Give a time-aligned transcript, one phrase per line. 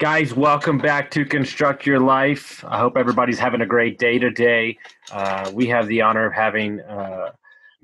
[0.00, 2.64] Guys, welcome back to Construct Your Life.
[2.66, 4.78] I hope everybody's having a great day today.
[5.12, 7.32] Uh, we have the honor of having uh,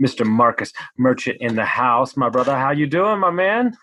[0.00, 0.24] Mr.
[0.24, 2.16] Marcus Merchant in the house.
[2.16, 3.76] My brother, how you doing, my man?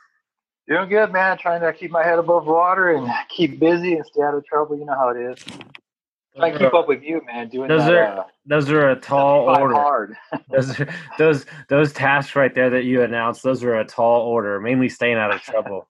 [0.68, 1.38] Doing good, man.
[1.38, 4.80] Trying to keep my head above water and keep busy and stay out of trouble.
[4.80, 5.46] You know how it is.
[6.36, 7.50] Trying to keep up with you, man.
[7.50, 9.76] Doing those that, are uh, those are a tall order.
[9.76, 10.16] hard.
[10.50, 10.82] those
[11.20, 13.44] those those tasks right there that you announced.
[13.44, 14.60] Those are a tall order.
[14.60, 15.88] Mainly staying out of trouble.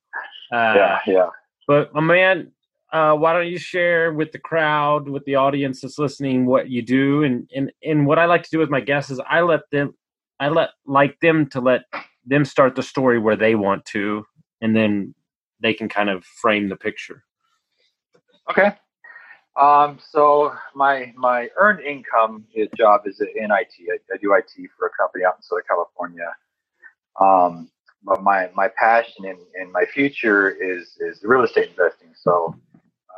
[0.51, 1.29] Uh, yeah, yeah.
[1.67, 2.51] But my man,
[2.91, 6.81] uh, why don't you share with the crowd, with the audience that's listening, what you
[6.81, 9.61] do, and and and what I like to do with my guests is I let
[9.71, 9.95] them,
[10.39, 11.85] I let like them to let
[12.25, 14.25] them start the story where they want to,
[14.61, 15.15] and then
[15.59, 17.23] they can kind of frame the picture.
[18.49, 18.73] Okay.
[19.59, 23.73] Um, so my my earned income job is in IT.
[23.79, 26.29] I, I do IT for a company out in Southern California.
[27.19, 27.69] Um,
[28.21, 32.09] my my passion and, and my future is is real estate investing.
[32.15, 32.55] So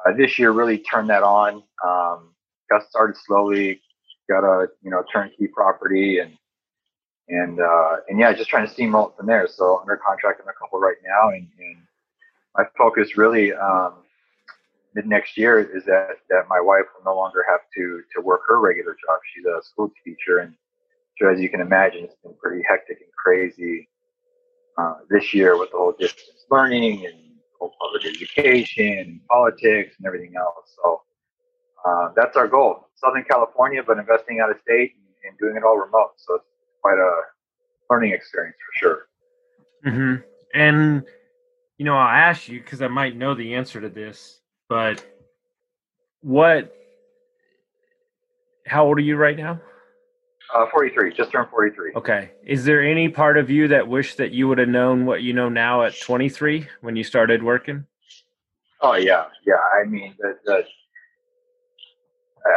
[0.05, 1.63] uh, this year really turned that on.
[1.85, 2.29] Um,
[2.69, 3.81] got started slowly,
[4.29, 6.37] got a you know turnkey property and
[7.27, 9.47] and uh, and yeah, just trying to steamroll from there.
[9.47, 11.77] So under contract on a couple right now, and, and
[12.55, 13.95] my focus really um,
[14.93, 18.41] mid next year is that that my wife will no longer have to to work
[18.47, 19.19] her regular job.
[19.33, 20.53] She's a school teacher, and
[21.19, 23.87] so as you can imagine, it's been pretty hectic and crazy
[24.77, 27.15] uh, this year with the whole distance learning and
[27.59, 30.75] public education and politics and everything else.
[30.83, 31.01] So
[31.85, 32.89] uh, that's our goal.
[32.95, 36.11] Southern California, but investing out of state and, and, doing it all remote.
[36.17, 36.45] So it's
[36.81, 37.21] quite a
[37.89, 39.07] learning experience for sure.
[39.85, 40.21] Mm-hmm.
[40.53, 41.03] And
[41.77, 45.05] you know, I'll ask you because I might know the answer to this, but
[46.21, 46.73] what?
[48.65, 49.59] How old are you right now?
[50.53, 51.93] Uh, 43, just turned 43.
[51.95, 52.31] Okay.
[52.45, 55.33] Is there any part of you that wish that you would have known what you
[55.33, 57.85] know now at 23 when you started working?
[58.81, 59.55] Oh yeah, yeah.
[59.81, 60.63] I mean, the, the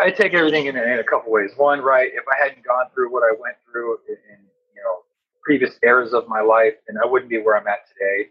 [0.02, 1.52] I take everything in, in a couple ways.
[1.56, 2.10] One, right?
[2.12, 4.40] If I hadn't gone through what I went through in, in
[4.74, 5.04] you know
[5.42, 8.30] previous eras of my life, then I wouldn't be where I'm at today.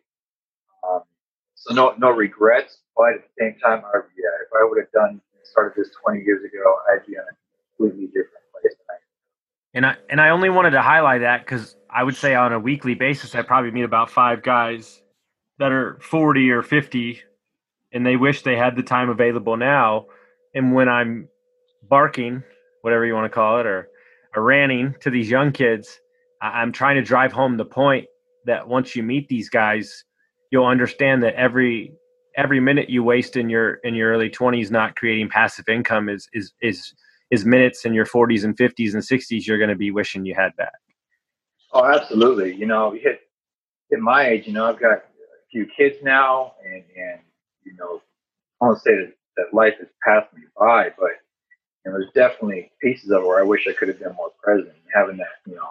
[0.87, 1.01] Um,
[1.55, 2.77] so no, no regrets.
[2.95, 6.21] But at the same time, I, yeah, if I would have done started this 20
[6.21, 7.35] years ago, I'd be in a
[7.77, 8.96] completely different place than I
[9.77, 12.59] and I and I only wanted to highlight that because I would say on a
[12.59, 15.03] weekly basis I probably meet about five guys
[15.59, 17.21] that are forty or fifty,
[17.93, 20.07] and they wish they had the time available now.
[20.55, 21.29] And when I'm
[21.87, 22.41] barking,
[22.81, 23.87] whatever you want to call it, or,
[24.35, 25.99] or ranting to these young kids,
[26.41, 28.07] I'm trying to drive home the point
[28.45, 30.03] that once you meet these guys,
[30.51, 31.93] you'll understand that every
[32.35, 36.27] every minute you waste in your in your early 20s not creating passive income is
[36.33, 36.95] is is
[37.31, 40.35] is minutes in your 40s and 50s and 60s you're going to be wishing you
[40.35, 40.73] had back.
[41.73, 42.55] Oh, absolutely.
[42.55, 43.21] You know, hit
[43.91, 45.01] at my age, you know, I've got a
[45.51, 47.21] few kids now, and and
[47.63, 48.01] you know,
[48.61, 51.11] I won't say that, that life has passed me by, but
[51.85, 54.31] you know, there's definitely pieces of it where I wish I could have been more
[54.41, 55.69] present, having that, you know,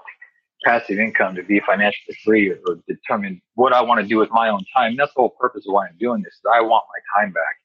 [0.65, 4.31] passive income to be financially free or, or determine what I want to do with
[4.31, 4.97] my own time.
[4.97, 6.35] That's the whole purpose of why I'm doing this.
[6.35, 7.57] Is I want my time back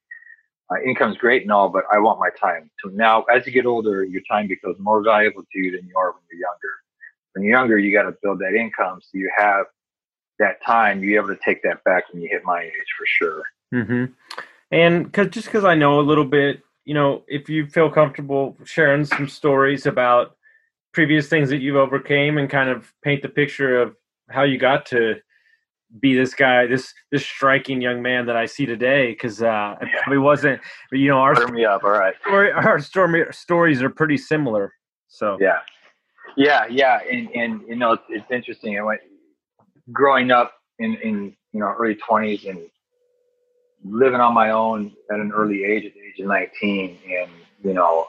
[0.71, 2.69] uh, income's great and all, but I want my time.
[2.83, 5.97] So now, as you get older, your time becomes more valuable to you than you
[5.97, 6.73] are when you're younger.
[7.33, 9.65] When you're younger, you got to build that income so you have
[10.39, 11.03] that time.
[11.03, 13.43] You're able to take that back when you hit my age for sure.
[13.73, 14.05] Mm-hmm.
[14.71, 18.57] And because just because I know a little bit, you know, if you feel comfortable
[18.63, 20.35] sharing some stories about
[20.93, 23.95] previous things that you've overcame and kind of paint the picture of
[24.29, 25.15] how you got to
[25.99, 29.11] be this guy, this this striking young man that I see today.
[29.11, 30.61] Because uh, it probably wasn't,
[30.91, 31.83] you know, our me up.
[31.83, 34.73] All right, story, our story, stories are pretty similar.
[35.07, 35.59] So yeah,
[36.37, 38.77] yeah, yeah, and and you know, it's, it's interesting.
[38.77, 39.01] I went
[39.91, 42.59] growing up in in you know early twenties and
[43.83, 47.29] living on my own at an early age, at the age of nineteen, and
[47.63, 48.07] you know,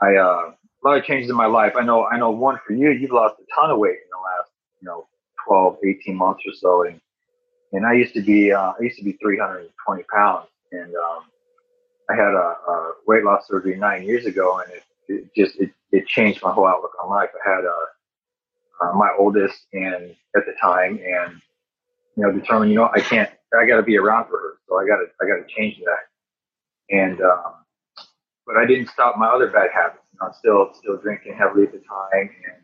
[0.00, 0.52] I uh,
[0.84, 1.74] a lot of changes in my life.
[1.76, 2.30] I know, I know.
[2.30, 4.50] One for you, you've lost a ton of weight in the last,
[4.80, 5.06] you know,
[5.46, 6.86] 12, 18 months or so.
[6.86, 7.00] And,
[7.72, 11.24] and I used to be, uh, I used to be 320 pounds and, um,
[12.10, 15.70] I had a, a, weight loss surgery nine years ago and it, it just, it,
[15.92, 17.30] it, changed my whole outlook on life.
[17.34, 21.40] I had, uh, uh, my oldest and at the time and,
[22.16, 24.54] you know, determined, you know, I can't, I got to be around for her.
[24.68, 26.94] So I got to, I got to change that.
[26.94, 27.54] And, um,
[28.46, 30.02] but I didn't stop my other bad habits.
[30.12, 32.62] You know, I'm still still drinking heavily at the time, and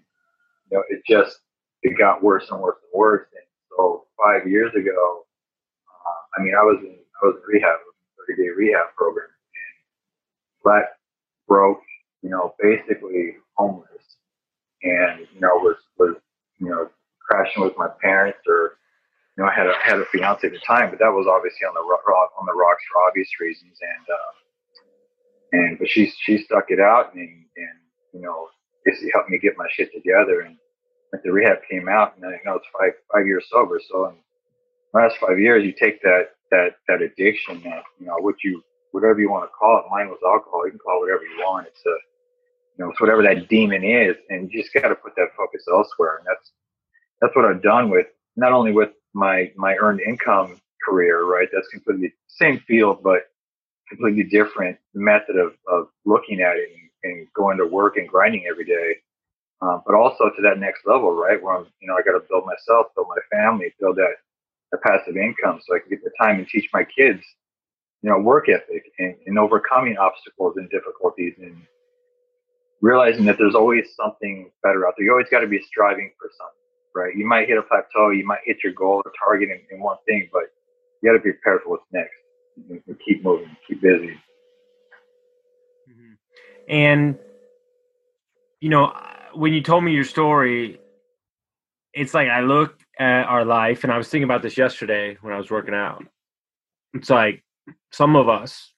[0.71, 1.39] you know, it just
[1.83, 3.27] it got worse and worse and worse.
[3.33, 3.47] And
[3.77, 5.25] so five years ago,
[5.89, 7.79] uh, I mean, I was in I was in rehab,
[8.29, 9.75] 30 day rehab program, and
[10.63, 10.97] flat
[11.49, 11.83] broke,
[12.23, 14.05] you know, basically homeless,
[14.83, 16.17] and you know was was
[16.59, 16.91] you know
[17.21, 18.79] crashing with my parents or
[19.37, 21.67] you know I had a had a fiance at the time, but that was obviously
[21.67, 24.33] on the rock on the rocks for obvious reasons, and uh,
[25.53, 27.23] and but she she stuck it out and
[27.57, 27.77] and
[28.15, 28.49] you know
[28.85, 30.57] basically helped me get my shit together and
[31.11, 34.17] when the rehab came out and you know it's five five years sober, so in
[34.93, 38.63] the last five years you take that that that addiction that you know what you
[38.93, 39.85] whatever you want to call it.
[39.91, 40.65] Mine was alcohol.
[40.67, 41.67] You can call it whatever you want.
[41.67, 41.97] It's a
[42.79, 45.65] you know, it's whatever that demon is, and you just got to put that focus
[45.71, 46.19] elsewhere.
[46.19, 46.53] And that's
[47.21, 48.07] that's what I've done with
[48.37, 51.49] not only with my my earned income career, right?
[51.53, 53.23] That's completely same field, but
[53.89, 56.71] completely different method of of looking at it
[57.05, 58.97] and, and going to work and grinding every day.
[59.61, 61.43] Um, but also to that next level, right?
[61.43, 64.15] Where I'm, you know, I got to build myself, build my family, build that,
[64.71, 67.23] that passive income, so I can get the time and teach my kids,
[68.03, 71.57] you know, work ethic and, and overcoming obstacles and difficulties and
[72.81, 75.07] realizing that there's always something better out there.
[75.07, 76.55] You always got to be striving for something,
[76.95, 77.17] right?
[77.17, 79.97] You might hit a plateau, you might hit your goal or target in, in one
[80.07, 80.45] thing, but
[81.03, 82.15] you got to be prepared for what's next
[82.71, 84.17] and, keep moving, keep busy.
[85.91, 86.13] Mm-hmm.
[86.69, 87.19] And,
[88.61, 88.93] you know,
[89.39, 90.81] when you told me your story,
[91.95, 95.33] it's like I look at our life, and I was thinking about this yesterday when
[95.33, 96.05] I was working out.
[96.93, 97.45] It's like
[97.93, 98.73] some of us,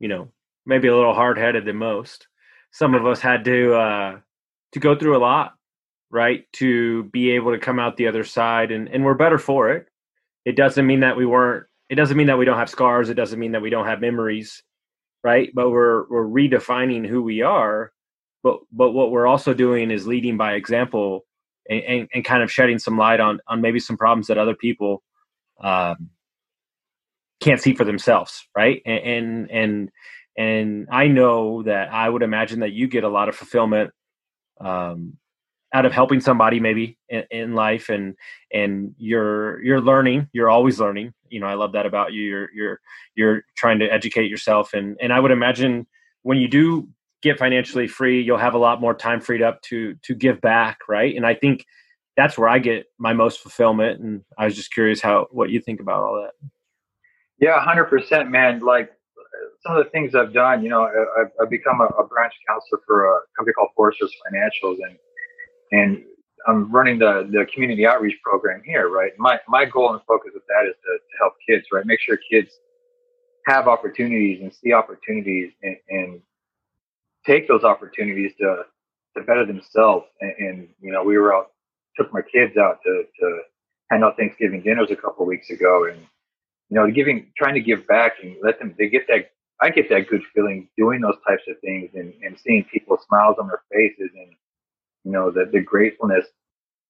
[0.00, 0.32] you know,
[0.66, 2.26] maybe a little hard headed than most,
[2.72, 4.18] some of us had to uh,
[4.72, 5.54] to go through a lot,
[6.10, 9.70] right, to be able to come out the other side, and and we're better for
[9.70, 9.86] it.
[10.44, 11.66] It doesn't mean that we weren't.
[11.88, 13.08] It doesn't mean that we don't have scars.
[13.08, 14.60] It doesn't mean that we don't have memories,
[15.22, 15.50] right?
[15.54, 17.92] But we're we're redefining who we are.
[18.42, 21.26] But but what we're also doing is leading by example
[21.68, 24.54] and, and, and kind of shedding some light on on maybe some problems that other
[24.54, 25.02] people
[25.62, 26.10] um,
[27.40, 28.82] can't see for themselves, right?
[28.84, 29.90] And and, and
[30.36, 33.90] and I know that I would imagine that you get a lot of fulfillment
[34.60, 35.16] um,
[35.72, 38.14] out of helping somebody maybe in, in, life, and
[38.52, 40.28] and you're you're learning.
[40.32, 41.14] You're always learning.
[41.28, 42.22] You know, I love that about you.
[42.22, 42.80] You're you're
[43.14, 45.86] you're trying to educate yourself, and and I would imagine
[46.22, 46.88] when you do
[47.22, 50.78] get financially free, you'll have a lot more time freed up to to give back,
[50.88, 51.14] right?
[51.14, 51.64] And I think
[52.16, 54.00] that's where I get my most fulfillment.
[54.00, 56.32] And I was just curious how what you think about all that.
[57.38, 58.60] Yeah, hundred percent, man.
[58.60, 58.90] Like
[59.66, 62.80] some of the things I've done, you know, I've, I've become a, a, branch counselor
[62.86, 64.96] for a company called Foresters Financials, and
[65.72, 66.04] and
[66.46, 69.12] I'm running the the community outreach program here, right?
[69.18, 71.84] My my goal and focus with that is to, to help kids, right?
[71.86, 72.50] Make sure kids
[73.46, 76.20] have opportunities and see opportunities and, and
[77.26, 78.64] take those opportunities to
[79.16, 80.06] to better themselves.
[80.20, 81.50] And, and, you know, we were out,
[81.96, 83.40] took my kids out to to
[83.90, 85.98] hand out Thanksgiving dinners a couple weeks ago, and
[86.70, 89.88] you know, giving, trying to give back and let them, they get that, I get
[89.88, 93.62] that good feeling doing those types of things and, and seeing people's smiles on their
[93.72, 94.30] faces and,
[95.04, 96.26] you know, the, the gratefulness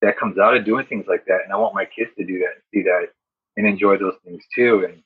[0.03, 1.41] that comes out of doing things like that.
[1.45, 3.07] And I want my kids to do that, and see that
[3.57, 4.85] and enjoy those things too.
[4.87, 5.03] And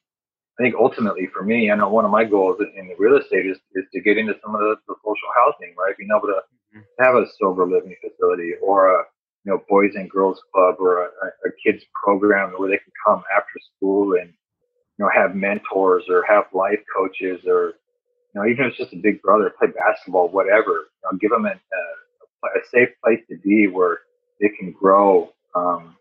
[0.59, 3.47] I think ultimately for me, I know one of my goals in the real estate
[3.47, 5.97] is, is to get into some of the, the social housing, right?
[5.99, 6.41] Being able to
[6.79, 7.05] mm-hmm.
[7.05, 9.05] have a sober living facility or a,
[9.45, 11.09] you know, boys and girls club or a,
[11.47, 14.33] a kids program where they can come after school and
[14.99, 17.75] you know, have mentors or have life coaches or,
[18.33, 21.31] you know, even if it's just a big brother, play basketball, whatever, you know, give
[21.31, 23.99] them a, a, a safe place to be where
[24.41, 25.97] they can grow, um,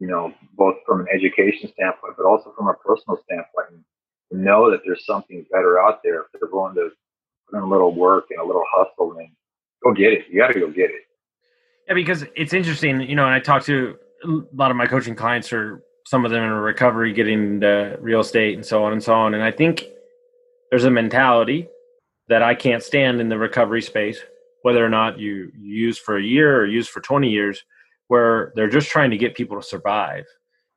[0.00, 3.84] you know, both from an education standpoint, but also from a personal standpoint
[4.30, 6.90] and know that there's something better out there if they're willing to
[7.48, 9.28] put in a little work and a little hustle and
[9.84, 10.24] go get it.
[10.30, 11.02] You got to go get it.
[11.88, 15.14] Yeah, because it's interesting, you know, and I talk to a lot of my coaching
[15.14, 19.02] clients or some of them in recovery getting into real estate and so on and
[19.02, 19.34] so on.
[19.34, 19.84] And I think
[20.70, 21.68] there's a mentality
[22.28, 24.18] that I can't stand in the recovery space,
[24.62, 27.62] whether or not you use for a year or use for 20 years,
[28.08, 30.24] where they're just trying to get people to survive.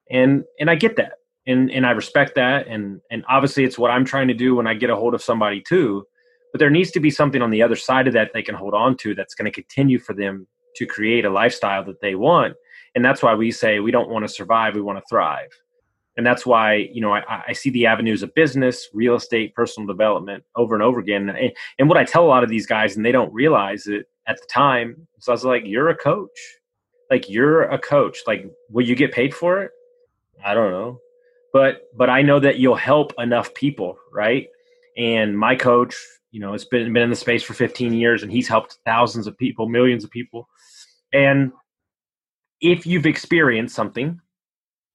[0.10, 1.14] And and I get that.
[1.46, 2.68] And and I respect that.
[2.68, 5.22] And and obviously it's what I'm trying to do when I get a hold of
[5.22, 6.06] somebody too.
[6.52, 8.74] But there needs to be something on the other side of that they can hold
[8.74, 12.56] on to that's going to continue for them to create a lifestyle that they want
[12.96, 15.50] and that's why we say we don't want to survive we want to thrive
[16.18, 19.86] and that's why you know I, I, see the avenues of business real estate personal
[19.86, 22.96] development over and over again and, and, what i tell a lot of these guys
[22.96, 26.57] and they don't realize it at the time so i was like you're a coach
[27.12, 29.72] like you're a coach like will you get paid for it
[30.46, 31.00] i don't know
[31.54, 34.48] but but i know that you'll help enough people right
[34.98, 35.96] And my coach,
[36.32, 39.28] you know, has been been in the space for 15 years, and he's helped thousands
[39.28, 40.50] of people, millions of people.
[41.14, 41.52] And
[42.62, 44.20] if you've experienced something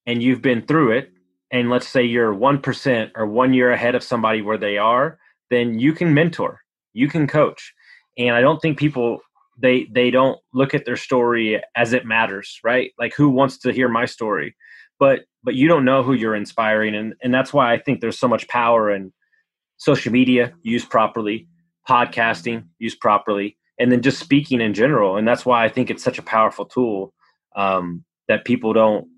[0.07, 1.12] and you've been through it,
[1.52, 5.19] and let's say you're one percent or one year ahead of somebody where they are,
[5.50, 6.61] then you can mentor,
[6.95, 7.75] you can coach.
[8.19, 9.21] And I don't think people
[9.62, 12.90] they they don't look at their story as it matters, right?
[12.99, 14.54] Like who wants to hear my story?
[14.99, 18.19] But but you don't know who you're inspiring and and that's why I think there's
[18.19, 19.12] so much power in
[19.78, 21.49] social media used properly,
[21.88, 25.16] podcasting used properly, and then just speaking in general.
[25.16, 27.12] And that's why I think it's such a powerful tool
[27.57, 29.09] um, that people don't,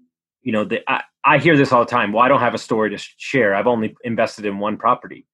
[0.43, 2.13] you know, the, I, I hear this all the time.
[2.13, 3.55] Well, I don't have a story to share.
[3.55, 5.27] I've only invested in one property.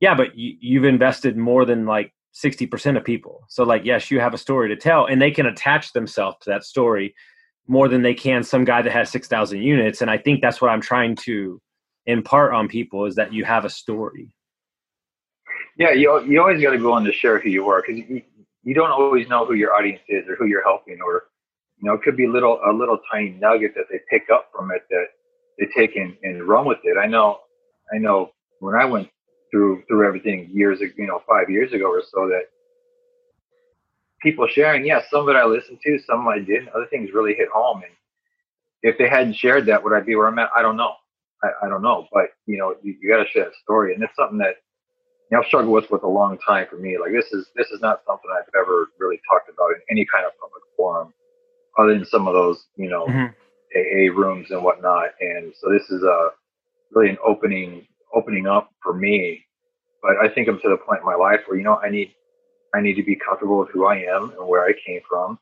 [0.00, 3.44] Yeah, but you, you've invested more than like 60% of people.
[3.48, 6.50] So, like, yes, you have a story to tell, and they can attach themselves to
[6.50, 7.14] that story
[7.66, 10.00] more than they can some guy that has 6,000 units.
[10.00, 11.60] And I think that's what I'm trying to
[12.06, 14.32] impart on people is that you have a story.
[15.76, 18.22] Yeah, you, you always got to go on to share who you are because you,
[18.62, 21.24] you don't always know who your audience is or who you're helping or
[21.78, 24.70] you know it could be little a little tiny nugget that they pick up from
[24.70, 25.06] it that
[25.58, 27.38] they take and, and run with it i know
[27.94, 28.30] i know
[28.60, 29.08] when i went
[29.50, 32.42] through through everything years you know five years ago or so that
[34.22, 37.34] people sharing yeah some of it i listened to some i didn't other things really
[37.34, 37.92] hit home and
[38.82, 40.94] if they hadn't shared that would i be where i'm at i don't know
[41.42, 44.02] i, I don't know but you know you, you got to share a story and
[44.02, 44.56] it's something that
[45.30, 46.96] you know, I've struggled with with a long time for me.
[46.98, 50.24] Like this is this is not something I've ever really talked about in any kind
[50.24, 51.12] of public forum,
[51.78, 53.26] other than some of those you know mm-hmm.
[53.76, 55.10] AA rooms and whatnot.
[55.20, 56.30] And so this is a
[56.92, 59.44] really an opening opening up for me.
[60.02, 62.12] But I think I'm to the point in my life where you know I need
[62.74, 65.38] I need to be comfortable with who I am and where I came from,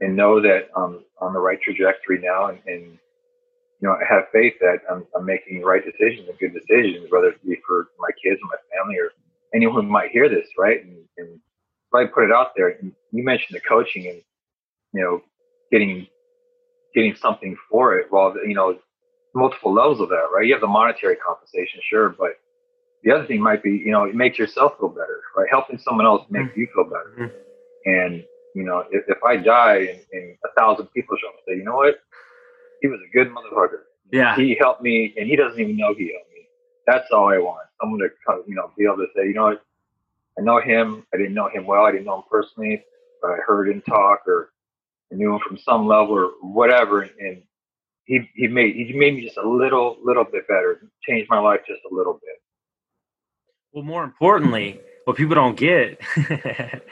[0.00, 4.24] and know that I'm on the right trajectory now, and, and you know I have
[4.32, 7.88] faith that I'm, I'm making the right decisions and good decisions, whether it be for
[7.98, 9.12] my kids or my family or
[9.54, 10.84] anyone who might hear this, right?
[10.84, 11.40] And, and
[11.94, 12.78] I put it out there.
[12.80, 14.22] You mentioned the coaching and
[14.92, 15.22] you know
[15.70, 16.06] getting
[16.94, 18.06] getting something for it.
[18.10, 18.78] Well, you know,
[19.34, 20.46] multiple levels of that, right?
[20.46, 22.38] You have the monetary compensation, sure, but
[23.02, 25.48] the other thing might be, you know, it makes yourself feel better, right?
[25.50, 26.60] Helping someone else makes mm-hmm.
[26.60, 27.14] you feel better.
[27.18, 27.90] Mm-hmm.
[27.90, 31.54] And you know, if, if I die and, and a thousand people show up and
[31.54, 32.00] say, you know what,
[32.82, 33.82] he was a good motherfucker.
[34.12, 36.48] Yeah, he helped me, and he doesn't even know he helped me.
[36.86, 38.08] That's all I want someone to
[38.46, 39.62] you know be able to say, you know what,
[40.38, 41.06] I know him.
[41.14, 41.84] I didn't know him well.
[41.84, 42.82] I didn't know him personally,
[43.22, 44.52] but I heard him talk or
[45.12, 47.42] I knew him from some level or whatever, and
[48.10, 51.60] he he made he made me just a little little bit better, changed my life
[51.66, 52.36] just a little bit.
[53.72, 56.00] Well, more importantly, what people don't get.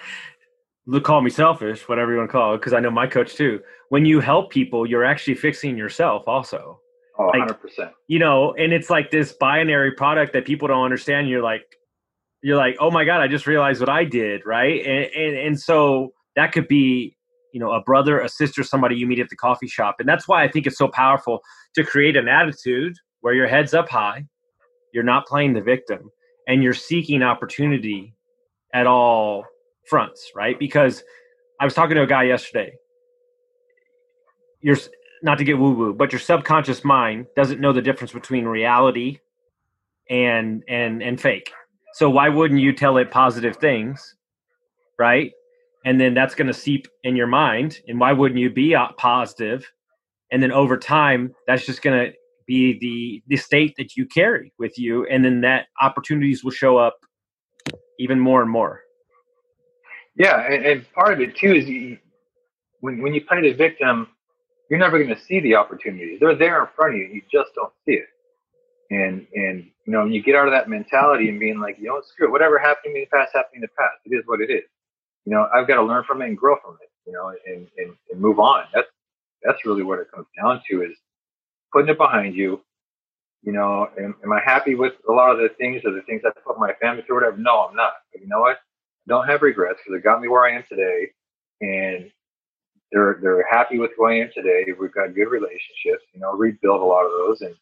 [0.87, 3.35] look call me selfish whatever you want to call it because i know my coach
[3.35, 3.61] too
[3.91, 6.81] when you help people you're actually fixing yourself also
[7.19, 7.91] Oh, like, 100%.
[8.07, 11.29] You know, and it's like this binary product that people don't understand.
[11.29, 11.63] You're like,
[12.43, 14.85] you're like, oh my God, I just realized what I did, right?
[14.87, 17.17] And, and, and so that could be,
[17.53, 19.97] you know, a brother, a sister, somebody you meet at the coffee shop.
[19.99, 21.41] And that's why I think it's so powerful
[21.75, 24.27] to create an attitude where your head's up high,
[24.93, 26.11] you're not playing the victim,
[26.47, 28.15] and you're seeking opportunity
[28.75, 29.45] at all
[29.89, 30.59] fronts, right?
[30.59, 31.03] Because
[31.61, 32.73] I was talking to a guy yesterday.
[34.61, 34.77] You're
[35.23, 39.19] not to get woo woo, but your subconscious mind doesn't know the difference between reality
[40.09, 41.53] and and and fake.
[41.95, 44.17] So why wouldn't you tell it positive things,
[44.99, 45.33] right?
[45.89, 47.81] And then that's going to seep in your mind.
[47.89, 49.67] And why wouldn't you be positive?
[50.31, 52.13] And then over time, that's just going to
[52.47, 56.77] be the the state that you carry with you, and then that opportunities will show
[56.77, 56.99] up
[57.99, 58.83] even more and more.
[60.15, 61.97] Yeah, and, and part of it too is you,
[62.81, 64.09] when when you play the victim,
[64.69, 66.21] you're never going to see the opportunities.
[66.21, 67.07] They're there in front of you.
[67.07, 68.09] You just don't see it.
[68.91, 72.03] And and you know, you get out of that mentality and being like, you know,
[72.03, 73.97] screw it, whatever happened to me in the past happened in the past.
[74.05, 74.65] It is what it is.
[75.29, 76.89] You know, I've got to learn from it and grow from it.
[77.07, 78.65] You know, and and, and move on.
[78.73, 78.89] That's
[79.43, 80.97] that's really what it comes down to is
[81.71, 82.63] putting it behind you.
[83.43, 86.23] You know, am, am I happy with a lot of the things or the things
[86.25, 87.37] I put my family through, whatever?
[87.37, 87.93] No, I'm not.
[88.11, 88.57] But you know what?
[88.57, 91.09] I don't have regrets because it got me where I am today.
[91.61, 92.11] And
[92.91, 94.65] they're they're happy with who I am today.
[94.81, 96.05] We've got good relationships.
[96.15, 97.55] You know, rebuild a lot of those, and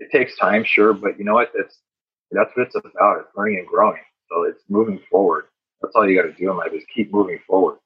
[0.00, 1.52] it takes time, sure, but you know what?
[1.56, 1.78] That's
[2.32, 3.20] that's what it's about.
[3.20, 4.02] It's learning and growing.
[4.28, 5.44] So it's moving forward.
[5.80, 7.78] That's all you got to do in life is keep moving forward.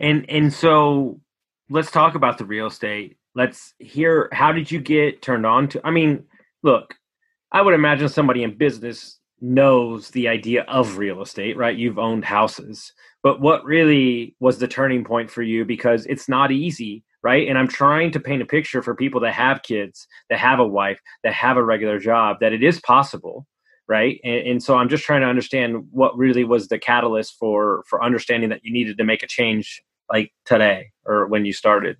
[0.00, 1.20] And and so
[1.70, 3.16] let's talk about the real estate.
[3.34, 5.80] Let's hear how did you get turned on to?
[5.84, 6.24] I mean,
[6.62, 6.94] look,
[7.52, 11.76] I would imagine somebody in business knows the idea of real estate, right?
[11.76, 12.92] You've owned houses.
[13.22, 15.64] But what really was the turning point for you?
[15.64, 17.48] Because it's not easy, right?
[17.48, 20.66] And I'm trying to paint a picture for people that have kids, that have a
[20.66, 23.46] wife, that have a regular job, that it is possible.
[23.88, 24.20] Right?
[24.24, 28.02] And, and so I'm just trying to understand what really was the catalyst for for
[28.02, 31.96] understanding that you needed to make a change like today or when you started.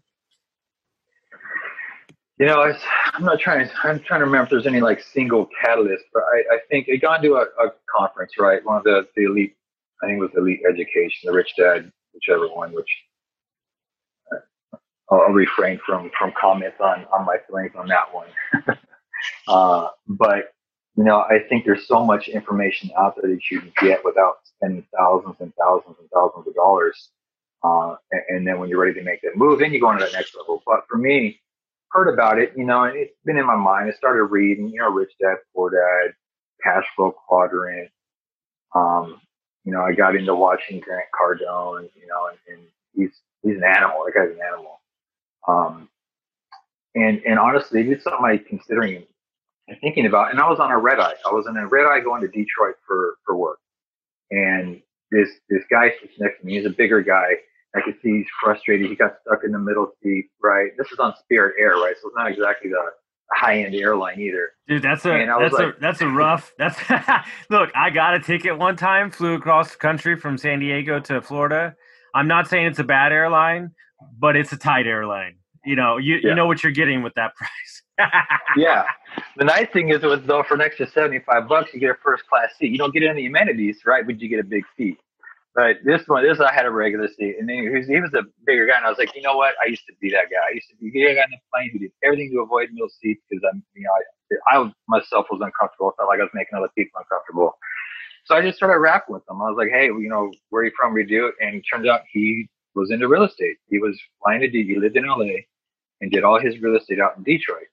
[2.39, 2.79] You know, I,
[3.17, 3.69] am not trying.
[3.83, 6.99] I'm trying to remember if there's any like single catalyst, but I, I think it
[6.99, 8.63] got into a, a conference, right?
[8.65, 9.57] One of the the elite,
[10.03, 12.91] I think it was elite education, the rich dad, whichever one, which
[14.31, 14.77] uh,
[15.11, 18.29] I'll, I'll refrain from from comments on on my feelings on that one.
[19.49, 20.53] uh, but
[20.97, 24.37] you know, I think there's so much information out there that you can get without
[24.45, 27.11] spending thousands and thousands and thousands of dollars.
[27.63, 30.05] Uh, and, and, then when you're ready to make that move, then you go into
[30.05, 30.63] that next level.
[30.65, 31.41] But for me,
[31.91, 33.91] heard about it, you know, and it's been in my mind.
[33.91, 36.15] I started reading, you know, Rich Dad, Poor Dad,
[36.63, 37.91] Cash Flow Quadrant.
[38.75, 39.21] Um,
[39.65, 43.65] you know, I got into watching Grant Cardone, you know, and, and he's he's an
[43.65, 44.05] animal.
[44.05, 44.81] That guy's an animal.
[45.49, 45.89] Um,
[46.95, 49.05] and and honestly, it's something I'm considering
[49.69, 50.31] and thinking about.
[50.31, 51.15] And I was on a red eye.
[51.27, 53.59] I was on a red eye going to Detroit for for work,
[54.31, 54.81] and
[55.11, 56.57] this this guy sits next to me.
[56.57, 57.35] He's a bigger guy.
[57.75, 58.89] I could see he's frustrated.
[58.89, 60.31] He got stuck in the middle seat.
[60.43, 60.71] Right.
[60.79, 61.95] This is on Spirit Air, right?
[62.01, 62.83] So it's not exactly the
[63.33, 64.51] high end airline either.
[64.69, 66.53] Dude, that's a that's like, a that's a rough.
[66.59, 66.79] That's
[67.51, 67.71] look.
[67.75, 69.11] I got a ticket one time.
[69.11, 71.75] Flew across the country from San Diego to Florida.
[72.15, 73.73] I'm not saying it's a bad airline,
[74.19, 75.37] but it's a tight airline.
[75.67, 76.31] You know, you yeah.
[76.31, 77.83] you know what you're getting with that price
[78.57, 78.85] yeah.
[79.39, 81.99] The nice thing is with though for an extra seventy five bucks you get a
[82.03, 82.71] first class seat.
[82.71, 84.05] You don't get any amenities, right?
[84.07, 84.99] But you get a big seat.
[85.55, 88.13] But this one, this I had a regular seat, and then he was, he was
[88.13, 89.55] a bigger guy, and I was like, you know what?
[89.63, 90.41] I used to be that guy.
[90.41, 92.89] I used to be the guy on the plane who did everything to avoid middle
[92.89, 93.93] seats because I'm, you know,
[94.53, 95.93] I, I myself was uncomfortable.
[95.93, 97.57] I felt like I was making other people uncomfortable.
[98.25, 99.41] So I just started rapping with him.
[99.41, 100.93] I was like, hey, you know, where are you from?
[100.93, 101.35] We do it.
[101.41, 103.57] And it turns out he was into real estate.
[103.69, 104.65] He was flying to D.
[104.65, 105.45] He lived in LA
[106.01, 107.65] and did all his real estate out in Detroit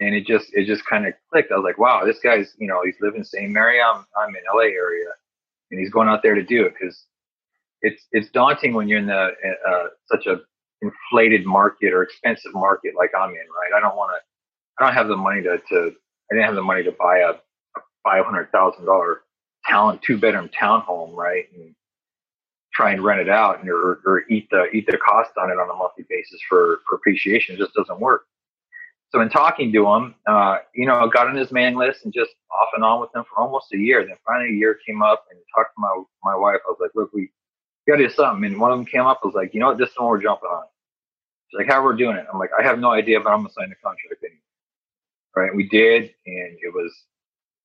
[0.00, 1.52] and it just it just kind of clicked.
[1.52, 4.34] I was like, wow, this guy's you know he's living the same area I'm I'm
[4.34, 5.08] in LA area,
[5.70, 7.04] and he's going out there to do it because
[7.82, 9.32] it's it's daunting when you're in the
[9.68, 10.40] uh, such a
[10.82, 13.76] inflated market or expensive market like I'm in, right?
[13.76, 14.82] I don't want to.
[14.82, 15.92] I don't have the money to to.
[16.30, 19.22] I didn't have the money to buy a, a five hundred thousand dollar
[19.68, 21.44] town two bedroom townhome, right?
[21.54, 21.74] And
[22.74, 25.58] try and rent it out and or, or eat the eat the cost on it
[25.58, 27.56] on a monthly basis for for appreciation.
[27.56, 28.22] It just doesn't work
[29.12, 32.32] so in talking to him, uh, you know, got on his mailing list and just
[32.52, 34.04] off and on with him for almost a year.
[34.06, 36.60] Then finally a year came up and talked to my my wife.
[36.66, 37.30] I was like, look, we
[37.88, 38.44] got to do something.
[38.44, 39.20] And one of them came up.
[39.24, 40.64] I was like, you know what, this is one we're jumping on.
[41.50, 42.26] She's like, how we're doing it?
[42.32, 44.40] I'm like, I have no idea, but I'm gonna sign the contract anyway.
[45.36, 45.54] Right?
[45.54, 46.92] We did, and it was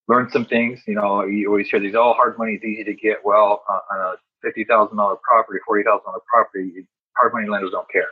[0.10, 0.82] learned some things.
[0.88, 3.20] You know, you always hear these, oh, hard money is easy to get.
[3.26, 4.16] Well, uh, on a
[4.46, 8.06] fifty thousand dollar property, forty thousand dollar property, hard money lenders don't care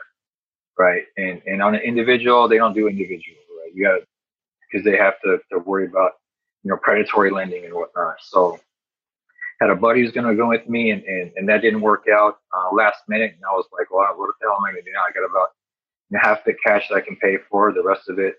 [0.78, 1.04] right?
[1.18, 3.72] And and on an individual, they don't do individual, right?
[3.74, 4.00] You got
[4.72, 6.12] because they have to, to worry about
[6.64, 8.16] you know predatory lending and whatnot.
[8.22, 8.60] So
[9.60, 12.04] had a buddy who's going to go with me, and, and and that didn't work
[12.12, 13.32] out uh, last minute.
[13.34, 15.04] And I was like, well, what the hell am I going to do now?
[15.08, 15.50] I got about
[16.22, 18.36] half the cash that I can pay for, the rest of it.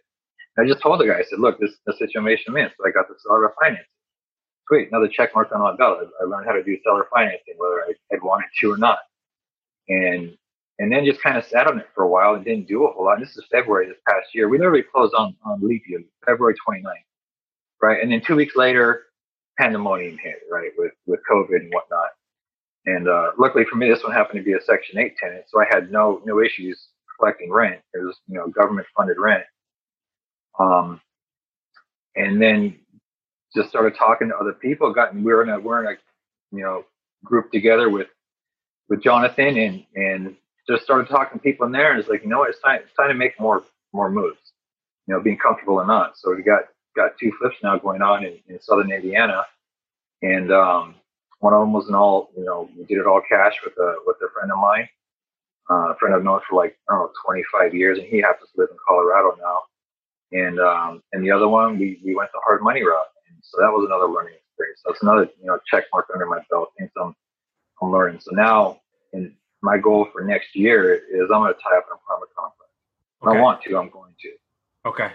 [0.58, 2.70] And I just told the guy, I said, look, this is the situation in.
[2.78, 3.86] So I got the seller financing.
[4.68, 6.00] Sweet, another check mark on my belt.
[6.22, 9.00] I learned how to do seller financing, whether I had wanted to or not.
[9.90, 10.38] And
[10.80, 12.92] and then just kind of sat on it for a while and didn't do a
[12.92, 13.18] whole lot.
[13.20, 14.50] And this is February this past year.
[14.50, 16.84] We literally closed on, on leap year, February 29th,
[17.82, 18.02] right?
[18.02, 19.04] And then two weeks later,
[19.58, 22.10] pandemonium hit, right, with, with COVID and whatnot.
[22.86, 25.62] And uh, luckily for me, this one happened to be a Section 8 tenant, so
[25.62, 27.82] I had no no issues collecting rent.
[27.94, 29.44] It was you know government funded rent.
[30.60, 31.02] Um,
[32.16, 32.78] and then
[33.56, 34.94] just started talking to other people.
[34.94, 35.98] Got we were in a we're in a
[36.58, 36.86] you know
[37.26, 38.08] group together with
[38.90, 40.38] with Jonathan and and
[40.70, 42.82] just started talking to people in there, and it's like, you know what, it's time,
[42.84, 43.64] it's time to make more
[43.94, 44.40] more moves.
[45.08, 46.14] You know, being comfortable or not.
[46.18, 46.64] So we got
[46.96, 49.44] got two flips now going on in, in Southern Indiana,
[50.22, 50.96] and um,
[51.40, 53.96] one of them was an all, you know, we did it all cash with a
[54.06, 54.90] with a friend of mine,
[55.72, 58.50] uh, a friend I've known for like I don't know 25 years, and he happens
[58.56, 59.62] to live in Colorado now.
[60.34, 63.08] And um, and the other one, we we went the hard money route,
[63.50, 64.82] so that was another learning experience.
[64.86, 67.16] That's another you know check mark under my belt, and some
[67.82, 68.20] I'm learning.
[68.22, 68.80] So now,
[69.14, 72.72] and my goal for next year is I'm going to tie up an apartment complex.
[73.26, 73.38] Okay.
[73.38, 73.78] I want to.
[73.78, 74.90] I'm going to.
[74.90, 75.12] Okay.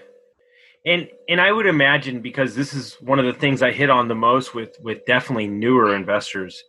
[0.86, 4.08] And and I would imagine because this is one of the things I hit on
[4.08, 6.62] the most with with definitely newer investors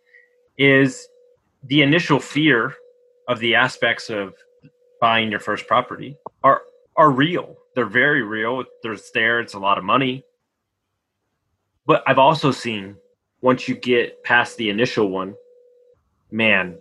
[0.57, 1.07] is
[1.63, 2.75] the initial fear
[3.27, 4.35] of the aspects of
[4.99, 6.61] buying your first property are
[6.97, 7.55] are real.
[7.73, 8.65] They're very real.
[8.83, 9.39] There's there.
[9.39, 10.25] It's a lot of money.
[11.91, 12.95] But I've also seen
[13.41, 15.35] once you get past the initial one,
[16.31, 16.77] man,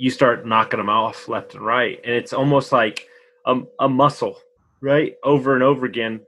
[0.00, 3.06] you start knocking them off left and right, and it's almost like
[3.46, 4.40] a, a muscle,
[4.80, 6.22] right, over and over again.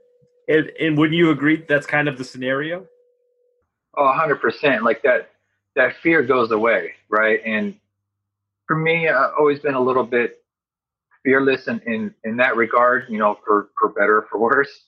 [0.47, 2.85] And, and would you agree that's kind of the scenario?
[3.97, 4.83] Oh, hundred percent.
[4.83, 5.31] Like that,
[5.75, 7.41] that fear goes away, right?
[7.45, 7.75] And
[8.65, 10.41] for me, I've always been a little bit
[11.25, 14.85] fearless in, in, in that regard, you know, for, for better or for worse,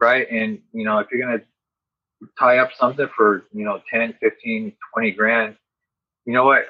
[0.00, 0.26] right?
[0.30, 1.44] And, you know, if you're going to
[2.38, 5.56] tie up something for, you know, 10, 15, 20 grand,
[6.26, 6.64] you know what?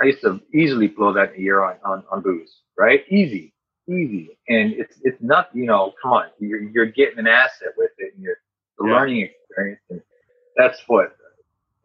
[0.00, 3.02] I used to easily blow that in a year on, on, on booze, right?
[3.08, 3.52] Easy,
[3.88, 4.38] easy.
[4.48, 8.14] And it's, it's not, you know, come on, you're, you're getting an asset with it
[8.14, 8.38] and you're
[8.78, 8.94] the yeah.
[8.94, 9.80] learning experience.
[9.90, 10.00] And
[10.56, 11.16] that's what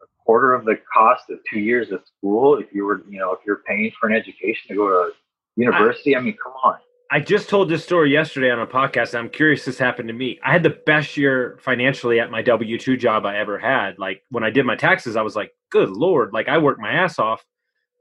[0.02, 2.58] a quarter of the cost of two years of school.
[2.58, 5.10] If you were, you know, if you're paying for an education to go to
[5.56, 6.78] university, I, I mean, come on.
[7.14, 9.16] I just told this story yesterday on a podcast.
[9.16, 10.40] I'm curious this happened to me.
[10.44, 14.00] I had the best year financially at my W 2 job I ever had.
[14.00, 16.90] Like when I did my taxes, I was like, good Lord, like I worked my
[16.90, 17.44] ass off.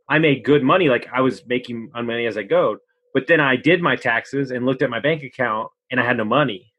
[0.09, 0.89] I made good money.
[0.89, 2.77] Like I was making money as I go.
[3.13, 6.17] But then I did my taxes and looked at my bank account and I had
[6.17, 6.73] no money.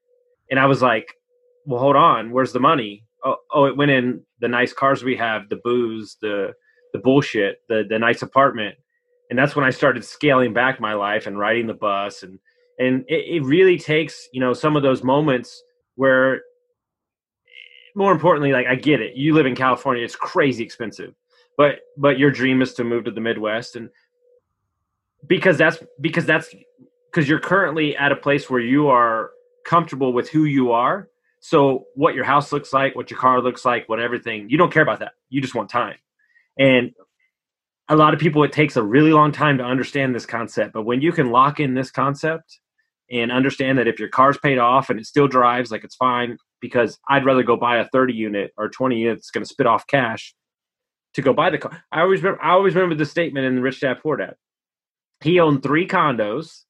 [0.50, 1.14] And I was like,
[1.66, 3.06] well, hold on, where's the money?
[3.24, 6.52] Oh, oh, it went in the nice cars we have, the booze, the
[6.92, 8.74] the bullshit, the the nice apartment,
[9.30, 12.38] and that's when I started scaling back my life and riding the bus, and
[12.78, 15.62] and it, it really takes you know some of those moments
[15.96, 16.42] where,
[17.94, 21.14] more importantly, like I get it, you live in California, it's crazy expensive,
[21.56, 23.90] but but your dream is to move to the Midwest, and
[25.26, 26.54] because that's because that's
[27.10, 29.30] because you're currently at a place where you are
[29.64, 31.08] comfortable with who you are.
[31.40, 34.72] So what your house looks like, what your car looks like, what everything, you don't
[34.72, 35.12] care about that.
[35.28, 35.96] You just want time.
[36.58, 36.92] And
[37.88, 40.82] a lot of people it takes a really long time to understand this concept, but
[40.82, 42.58] when you can lock in this concept
[43.10, 46.38] and understand that if your car's paid off and it still drives like it's fine
[46.60, 49.66] because I'd rather go buy a 30 unit or 20 unit that's going to spit
[49.66, 50.34] off cash
[51.14, 51.82] to go buy the car.
[51.92, 54.34] I always remember, I always remember the statement in Rich Dad Poor Dad.
[55.22, 56.62] He owned three condos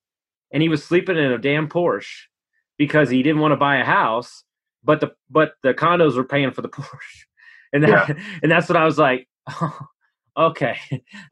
[0.52, 2.24] and he was sleeping in a damn Porsche
[2.76, 4.44] because he didn't want to buy a house
[4.84, 7.24] but the but the condos were paying for the Porsche,
[7.72, 8.14] and that, yeah.
[8.42, 9.26] and that's what I was like.
[9.60, 9.78] Oh,
[10.36, 10.76] okay,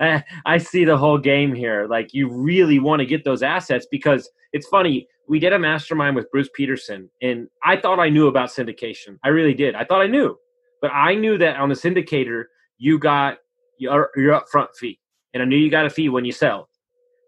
[0.47, 1.87] I see the whole game here.
[1.89, 5.09] Like you really want to get those assets because it's funny.
[5.29, 9.19] We did a mastermind with Bruce Peterson, and I thought I knew about syndication.
[9.25, 9.75] I really did.
[9.75, 10.37] I thought I knew,
[10.81, 12.45] but I knew that on the syndicator
[12.79, 13.39] you got
[13.79, 14.99] your your upfront fee,
[15.33, 16.69] and I knew you got a fee when you sell.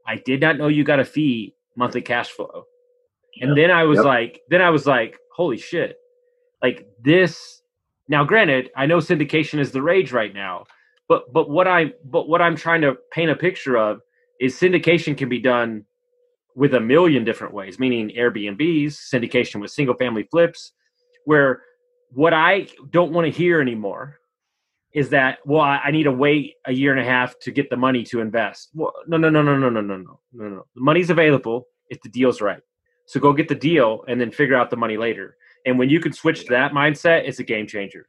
[0.06, 2.64] I did not know you got a fee monthly cash flow.
[3.40, 4.04] And then I was yep.
[4.04, 5.96] like, then I was like, holy shit
[6.62, 7.62] like this
[8.08, 10.64] now granted i know syndication is the rage right now
[11.08, 14.00] but but what i but what i'm trying to paint a picture of
[14.40, 15.84] is syndication can be done
[16.56, 20.72] with a million different ways meaning airbnbs syndication with single family flips
[21.24, 21.62] where
[22.10, 24.18] what i don't want to hear anymore
[24.94, 27.76] is that well I, need to wait a year and a half to get the
[27.76, 28.70] money to invest.
[28.74, 30.66] Well no no no no no no no no no no.
[30.74, 32.60] The money's available if the deal's right.
[33.06, 35.36] So go get the deal and then figure out the money later.
[35.66, 38.08] And when you can switch to that mindset, it's a game changer.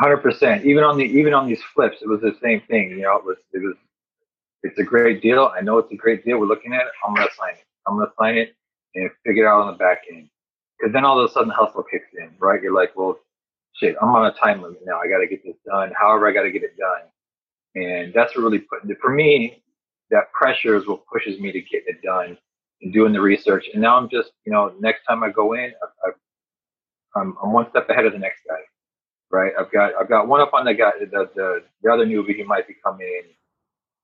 [0.00, 0.64] Hundred percent.
[0.66, 2.90] Even on the even on these flips, it was the same thing.
[2.90, 3.76] You know, it was it was
[4.62, 5.52] it's a great deal.
[5.56, 6.38] I know it's a great deal.
[6.38, 6.92] We're looking at it.
[7.06, 7.64] I'm gonna sign it.
[7.86, 8.54] I'm gonna sign it
[8.94, 10.28] and figure it out on the back end.
[10.78, 12.60] Because then all of a sudden hustle kicks in, right?
[12.62, 13.18] You're like, well,
[13.74, 15.00] shit, I'm on a time limit now.
[15.00, 15.92] I got to get this done.
[15.98, 17.02] However, I got to get it done.
[17.74, 19.62] And that's what really put for me.
[20.10, 22.36] That pressure is what pushes me to get it done
[22.82, 23.66] and doing the research.
[23.72, 27.52] And now I'm just, you know, next time I go in, I, I, I'm, I'm
[27.52, 28.60] one step ahead of the next guy,
[29.34, 29.52] right?
[29.58, 32.44] I've got I've got one up on the guy, the the, the other newbie who
[32.44, 33.06] might be coming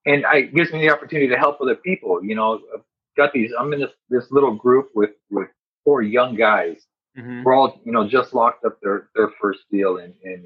[0.05, 2.23] in, and it gives me the opportunity to help other people.
[2.23, 2.83] You know, I've
[3.17, 3.53] got these.
[3.59, 5.49] I'm in this this little group with with
[5.85, 6.79] four young guys.
[7.17, 7.45] Mm-hmm.
[7.45, 10.45] We're all you know just locked up their their first deal, and and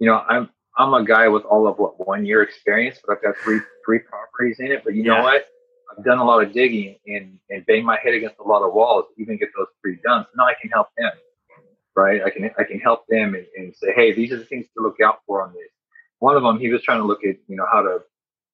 [0.00, 3.22] you know I'm I'm a guy with all of what one year experience, but I've
[3.22, 4.82] got three three properties in it.
[4.84, 5.14] But you yeah.
[5.14, 5.46] know what?
[5.96, 8.74] I've done a lot of digging and, and bang my head against a lot of
[8.74, 10.24] walls to even get those three done.
[10.24, 11.12] So now I can help them,
[11.96, 12.20] right?
[12.24, 14.82] I can I can help them and, and say, hey, these are the things to
[14.82, 15.70] look out for on this.
[16.18, 18.00] One of them, he was trying to look at you know how to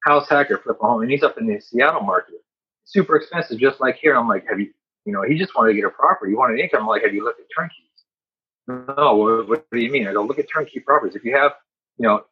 [0.05, 2.43] house hack or flip a home, and he's up in the Seattle market,
[2.85, 4.17] super expensive, just like here.
[4.17, 4.71] I'm like, have you,
[5.05, 6.83] you know, he just wanted to get a property, he wanted income.
[6.83, 7.79] I'm like, have you looked at turnkeys?
[8.69, 10.07] No, what, what do you mean?
[10.07, 11.17] I go, look at turnkey properties.
[11.17, 11.53] If you have,
[11.99, 12.25] you know,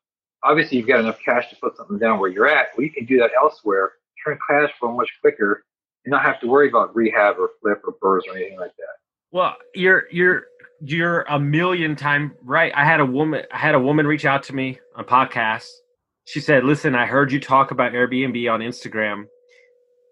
[0.44, 2.68] obviously you've got enough cash to put something down where you're at.
[2.76, 3.92] Well, you can do that elsewhere
[4.24, 5.64] turn cash flow much quicker
[6.04, 8.96] and not have to worry about rehab or flip or BRRRRs or anything like that.
[9.32, 10.44] Well, you're you're
[10.80, 12.72] you're a million time right.
[12.74, 15.68] I had a woman I had a woman reach out to me on podcast.
[16.24, 19.24] She said, "Listen, I heard you talk about Airbnb on Instagram.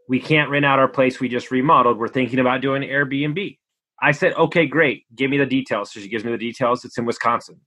[0.09, 1.99] We can't rent out our place we just remodeled.
[1.99, 3.59] We're thinking about doing Airbnb."
[4.01, 5.05] I said, "Okay, great.
[5.15, 6.85] Give me the details." So she gives me the details.
[6.85, 7.61] It's in Wisconsin.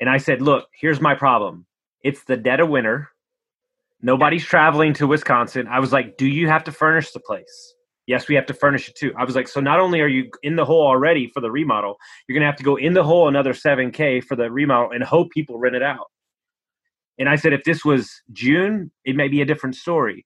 [0.00, 1.66] And I said, "Look, here's my problem.
[2.02, 3.10] It's the dead of winter.
[4.00, 5.66] Nobody's traveling to Wisconsin.
[5.66, 7.74] I was like, do you have to furnish the place?
[8.08, 9.12] Yes, we have to furnish it too.
[9.18, 11.98] I was like, so not only are you in the hole already for the remodel,
[12.26, 15.30] you're gonna have to go in the hole another 7K for the remodel and hope
[15.30, 16.06] people rent it out.
[17.18, 20.24] And I said, if this was June, it may be a different story.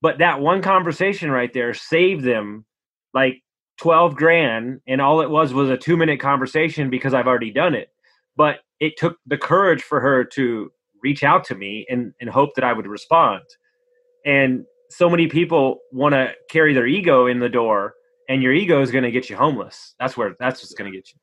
[0.00, 2.64] But that one conversation right there saved them
[3.12, 3.42] like
[3.78, 4.80] 12 grand.
[4.88, 7.90] And all it was was a two minute conversation because I've already done it.
[8.36, 10.70] But it took the courage for her to
[11.02, 13.42] reach out to me and, and hope that I would respond.
[14.24, 17.94] And so many people want to carry their ego in the door,
[18.28, 19.94] and your ego is going to get you homeless.
[19.98, 21.18] That's where that's what's going to get you.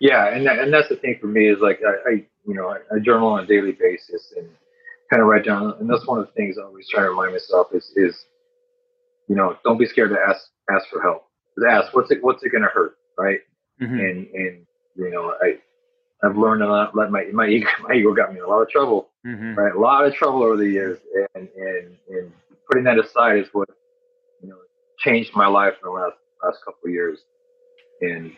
[0.00, 2.12] Yeah, and that, and that's the thing for me is like I, I
[2.46, 4.48] you know I, I, journal on a daily basis and
[5.10, 7.32] kind of write down, and that's one of the things I always try to remind
[7.32, 8.26] myself is is
[9.28, 11.24] you know don't be scared to ask ask for help.
[11.58, 13.40] Just ask what's it what's it going to hurt, right?
[13.80, 13.98] Mm-hmm.
[13.98, 15.58] And and you know I
[16.24, 16.96] I've learned a lot.
[16.96, 19.54] Let my my ego, my ego got me in a lot of trouble, mm-hmm.
[19.54, 19.74] right?
[19.74, 20.98] A lot of trouble over the years,
[21.34, 22.32] and and and
[22.68, 23.68] putting that aside is what
[24.42, 24.56] you know
[24.98, 27.20] changed my life in the last last couple of years.
[28.00, 28.32] And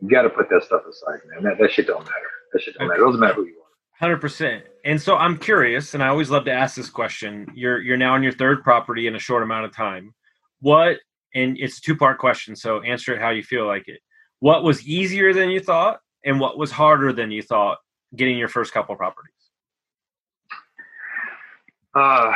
[0.00, 1.44] you got to put that stuff aside, man.
[1.44, 2.30] That that shit don't matter.
[2.52, 3.02] That shit don't matter.
[3.02, 3.68] It doesn't matter who you are.
[3.98, 4.64] Hundred percent.
[4.84, 7.46] And so I'm curious, and I always love to ask this question.
[7.54, 10.14] You're you're now on your third property in a short amount of time.
[10.60, 10.98] What?
[11.34, 14.00] And it's a two part question, so answer it how you feel like it.
[14.40, 17.78] What was easier than you thought, and what was harder than you thought
[18.16, 19.34] getting your first couple properties?
[21.98, 22.32] Uh,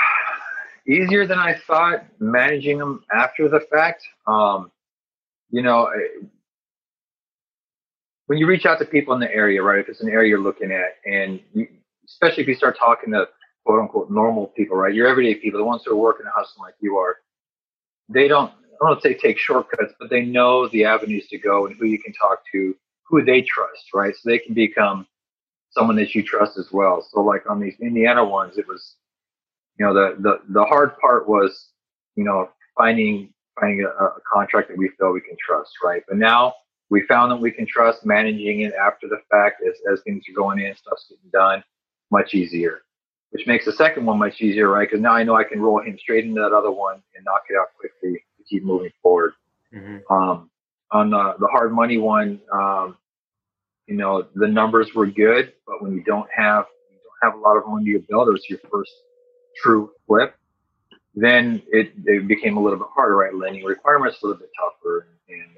[0.89, 4.03] easier than I thought managing them after the fact.
[4.27, 4.73] Um,
[5.51, 5.89] you know,
[8.27, 9.79] when you reach out to people in the area, right?
[9.79, 11.69] If it's an area you're looking at, and you,
[12.07, 13.27] especially if you start talking to
[13.65, 14.95] quote unquote normal people, right?
[14.95, 17.19] Your everyday people, the ones who are working and hustling like you are,
[18.09, 18.51] they don't.
[18.83, 22.01] I don't say take shortcuts, but they know the avenues to go and who you
[22.01, 24.13] can talk to who they trust, right?
[24.13, 25.07] So they can become
[25.71, 27.07] someone that you trust as well.
[27.13, 28.97] So like on these Indiana ones, it was,
[29.79, 31.69] you know, the the the hard part was,
[32.17, 36.03] you know, finding finding a, a contract that we feel we can trust, right?
[36.09, 36.55] But now
[36.91, 40.35] we found that we can trust managing it after the fact as, as things are
[40.35, 41.65] going in, stuff's getting done,
[42.11, 42.83] much easier.
[43.31, 44.87] Which makes the second one much easier, right?
[44.87, 47.45] Because now I know I can roll him straight into that other one and knock
[47.49, 49.33] it out quickly to keep moving forward.
[49.75, 50.13] Mm-hmm.
[50.13, 50.51] Um,
[50.91, 52.99] on the, the hard money one, um,
[53.87, 57.43] you know, the numbers were good, but when you don't have you don't have a
[57.43, 58.93] lot of money to build, it's your first
[59.63, 60.35] true flip,
[61.15, 63.35] then it, it became a little bit harder, right?
[63.35, 65.51] Lending requirements a little bit tougher, and, and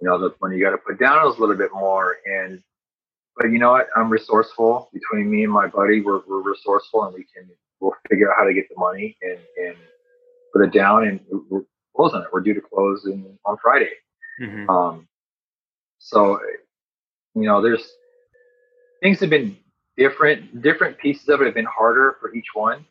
[0.00, 2.16] you know, the money you got to put down is a little bit more.
[2.24, 2.62] And
[3.36, 3.88] but you know what?
[3.96, 4.90] I'm resourceful.
[4.92, 7.48] Between me and my buddy, we're we're resourceful, and we can
[7.80, 9.76] we'll figure out how to get the money and and
[10.52, 11.62] put it down, and we're
[11.94, 12.26] closing it.
[12.32, 13.90] We're due to close in, on Friday.
[14.40, 14.70] Mm-hmm.
[14.70, 15.08] Um,
[15.98, 16.40] so
[17.34, 17.86] you know, there's
[19.02, 19.56] things have been
[19.96, 20.62] different.
[20.62, 22.86] Different pieces of it have been harder for each one.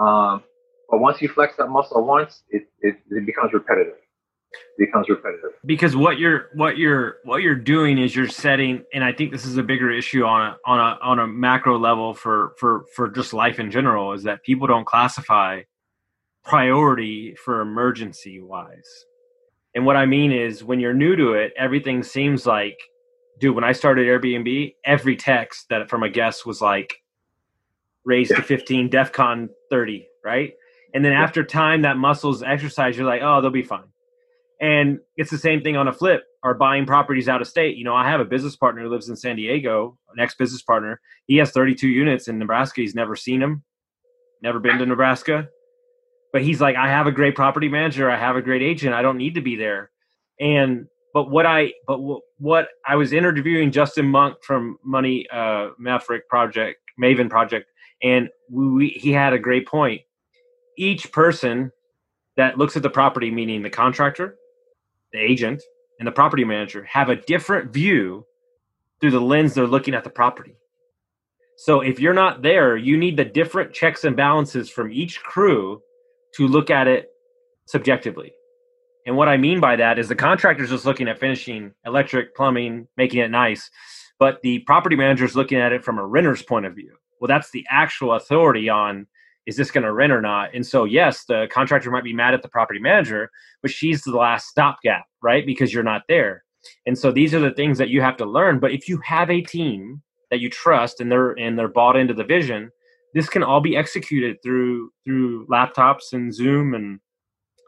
[0.00, 0.42] Um,
[0.90, 3.94] but once you flex that muscle once, it, it, it becomes repetitive.
[4.78, 5.50] It becomes repetitive.
[5.64, 9.44] Because what you're what you're what you're doing is you're setting, and I think this
[9.44, 13.08] is a bigger issue on a on a on a macro level for for for
[13.08, 15.62] just life in general is that people don't classify
[16.44, 19.04] priority for emergency wise.
[19.74, 22.78] And what I mean is when you're new to it, everything seems like
[23.38, 27.02] dude, when I started Airbnb, every text that from a guest was like
[28.06, 28.38] raised yeah.
[28.38, 30.54] to 15, DEFCON 30, right?
[30.94, 33.84] And then after time, that muscles exercise, you're like, oh, they'll be fine.
[34.58, 37.76] And it's the same thing on a flip or buying properties out of state.
[37.76, 40.62] You know, I have a business partner who lives in San Diego, an ex business
[40.62, 41.00] partner.
[41.26, 42.80] He has 32 units in Nebraska.
[42.80, 43.64] He's never seen them,
[44.42, 45.48] never been to Nebraska.
[46.32, 48.10] But he's like, I have a great property manager.
[48.10, 48.94] I have a great agent.
[48.94, 49.90] I don't need to be there.
[50.40, 51.98] And but what I but
[52.38, 57.70] what I was interviewing Justin Monk from Money uh, Maverick Project Maven Project,
[58.02, 60.02] and we, he had a great point.
[60.76, 61.72] Each person
[62.36, 64.36] that looks at the property, meaning the contractor,
[65.12, 65.62] the agent,
[65.98, 68.26] and the property manager, have a different view
[69.00, 70.54] through the lens they're looking at the property.
[71.56, 75.80] So if you're not there, you need the different checks and balances from each crew
[76.34, 77.08] to look at it
[77.64, 78.32] subjectively.
[79.06, 82.88] And what I mean by that is the contractor's just looking at finishing electric, plumbing,
[82.96, 83.70] making it nice.
[84.18, 86.96] But the property manager is looking at it from a renter's point of view.
[87.20, 89.06] Well, that's the actual authority on
[89.46, 90.50] is this going to rent or not?
[90.54, 93.30] And so, yes, the contractor might be mad at the property manager,
[93.62, 95.46] but she's the last stopgap, right?
[95.46, 96.44] Because you're not there.
[96.84, 98.58] And so these are the things that you have to learn.
[98.58, 102.12] But if you have a team that you trust and they're and they're bought into
[102.12, 102.70] the vision,
[103.14, 106.98] this can all be executed through through laptops and Zoom and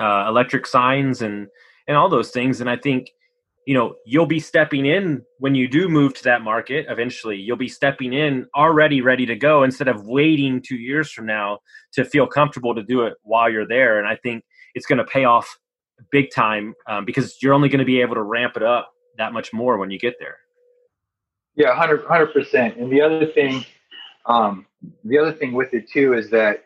[0.00, 1.46] uh, electric signs and
[1.86, 2.60] and all those things.
[2.60, 3.08] And I think
[3.68, 7.56] you know you'll be stepping in when you do move to that market eventually you'll
[7.56, 11.58] be stepping in already ready to go instead of waiting two years from now
[11.92, 14.42] to feel comfortable to do it while you're there and i think
[14.74, 15.58] it's going to pay off
[16.10, 19.32] big time um, because you're only going to be able to ramp it up that
[19.32, 20.36] much more when you get there.
[21.54, 22.76] Yeah, 100 percent.
[22.76, 23.64] And the other thing,
[24.26, 24.66] um,
[25.04, 26.64] the other thing with it too is that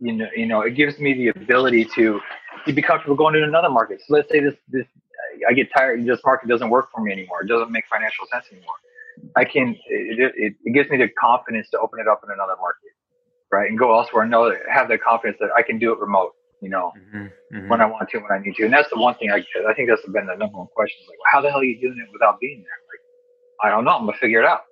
[0.00, 2.20] you know, you know, it gives me the ability to
[2.66, 4.00] to be comfortable going to another market.
[4.06, 4.86] So let's say this this
[5.48, 7.42] I get tired, this market doesn't work for me anymore.
[7.42, 8.74] It doesn't make financial sense anymore.
[9.34, 12.56] I can it, it, it gives me the confidence to open it up in another
[12.60, 12.92] market,
[13.50, 14.22] right, and go elsewhere.
[14.22, 16.32] And know have the confidence that I can do it remote.
[16.62, 17.68] You know, mm-hmm, mm-hmm.
[17.68, 19.74] when I want to, when I need to, and that's the one thing I I
[19.74, 20.98] think that's been the number one question.
[21.08, 22.78] Like, how the hell are you doing it without being there?
[22.88, 23.92] Like, I don't know.
[23.92, 24.62] I'm gonna figure it out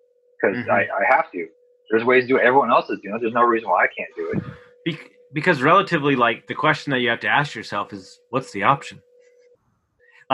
[0.40, 0.70] because mm-hmm.
[0.70, 1.46] I, I have to.
[1.90, 2.42] There's ways to do it.
[2.42, 3.20] Everyone else is doing it.
[3.20, 4.42] There's no reason why I can't do it.
[4.85, 8.62] Be- because relatively, like the question that you have to ask yourself is, what's the
[8.62, 9.02] option?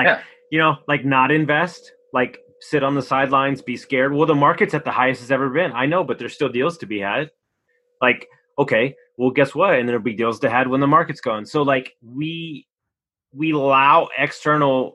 [0.05, 0.23] Like, yeah.
[0.51, 4.13] you know, like not invest, like sit on the sidelines, be scared.
[4.13, 5.73] Well, the market's at the highest it's ever been.
[5.73, 7.31] I know, but there's still deals to be had.
[8.01, 9.75] Like, okay, well, guess what?
[9.75, 11.47] And there'll be deals to had when the market's gone.
[11.47, 12.67] So, like, we
[13.33, 14.95] we allow external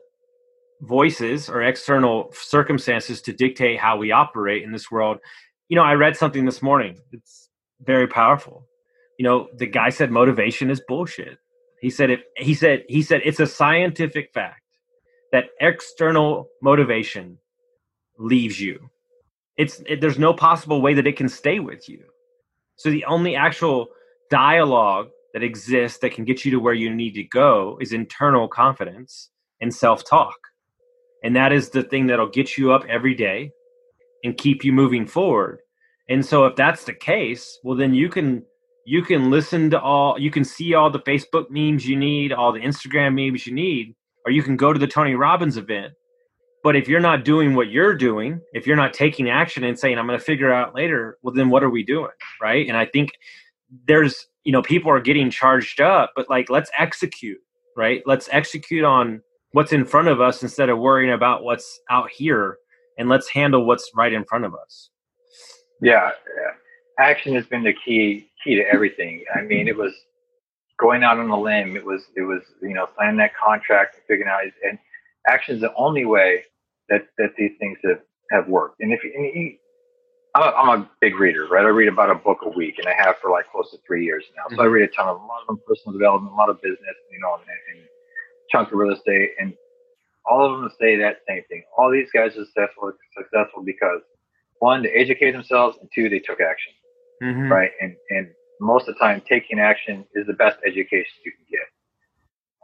[0.82, 5.18] voices or external circumstances to dictate how we operate in this world.
[5.68, 6.98] You know, I read something this morning.
[7.12, 7.48] It's
[7.80, 8.66] very powerful.
[9.18, 11.38] You know, the guy said motivation is bullshit.
[11.80, 14.60] He said it he said he said it's a scientific fact
[15.36, 17.36] that external motivation
[18.18, 18.88] leaves you.
[19.58, 22.04] It's it, there's no possible way that it can stay with you.
[22.76, 23.88] So the only actual
[24.30, 28.48] dialogue that exists that can get you to where you need to go is internal
[28.48, 29.28] confidence
[29.60, 30.38] and self-talk.
[31.22, 33.50] And that is the thing that'll get you up every day
[34.24, 35.60] and keep you moving forward.
[36.08, 38.42] And so if that's the case, well then you can
[38.86, 42.52] you can listen to all you can see all the Facebook memes you need, all
[42.52, 43.94] the Instagram memes you need,
[44.26, 45.94] or you can go to the Tony Robbins event
[46.66, 49.98] but if you're not doing what you're doing, if you're not taking action and saying,
[49.98, 52.10] I'm going to figure out later, well, then what are we doing?
[52.42, 52.66] Right.
[52.66, 53.12] And I think
[53.86, 57.38] there's, you know, people are getting charged up, but like, let's execute,
[57.76, 58.02] right?
[58.04, 62.58] Let's execute on what's in front of us instead of worrying about what's out here
[62.98, 64.90] and let's handle what's right in front of us.
[65.80, 66.10] Yeah.
[66.98, 69.22] Action has been the key, key to everything.
[69.36, 69.92] I mean, it was
[70.78, 71.76] going out on a limb.
[71.76, 74.78] It was, it was, you know, signing that contract and figuring out, and
[75.28, 76.42] action is the only way
[76.88, 78.80] that that these things have, have worked.
[78.80, 79.56] And if you, and you
[80.36, 81.64] I'm, a, I'm a big reader, right?
[81.64, 84.04] I read about a book a week, and I have for like close to three
[84.04, 84.42] years now.
[84.48, 84.62] So mm-hmm.
[84.62, 86.96] I read a ton of a lot of them personal development, a lot of business,
[87.10, 87.88] you know, and, and
[88.52, 89.54] chunk of real estate, and
[90.28, 91.62] all of them say that same thing.
[91.78, 94.02] All these guys are successful successful because
[94.58, 96.72] one, they educate themselves, and two, they took action,
[97.22, 97.50] mm-hmm.
[97.50, 97.70] right?
[97.80, 98.28] And and
[98.60, 101.68] most of the time, taking action is the best education you can get.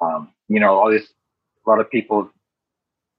[0.01, 1.07] Um, you know, all this,
[1.67, 2.31] a lot of people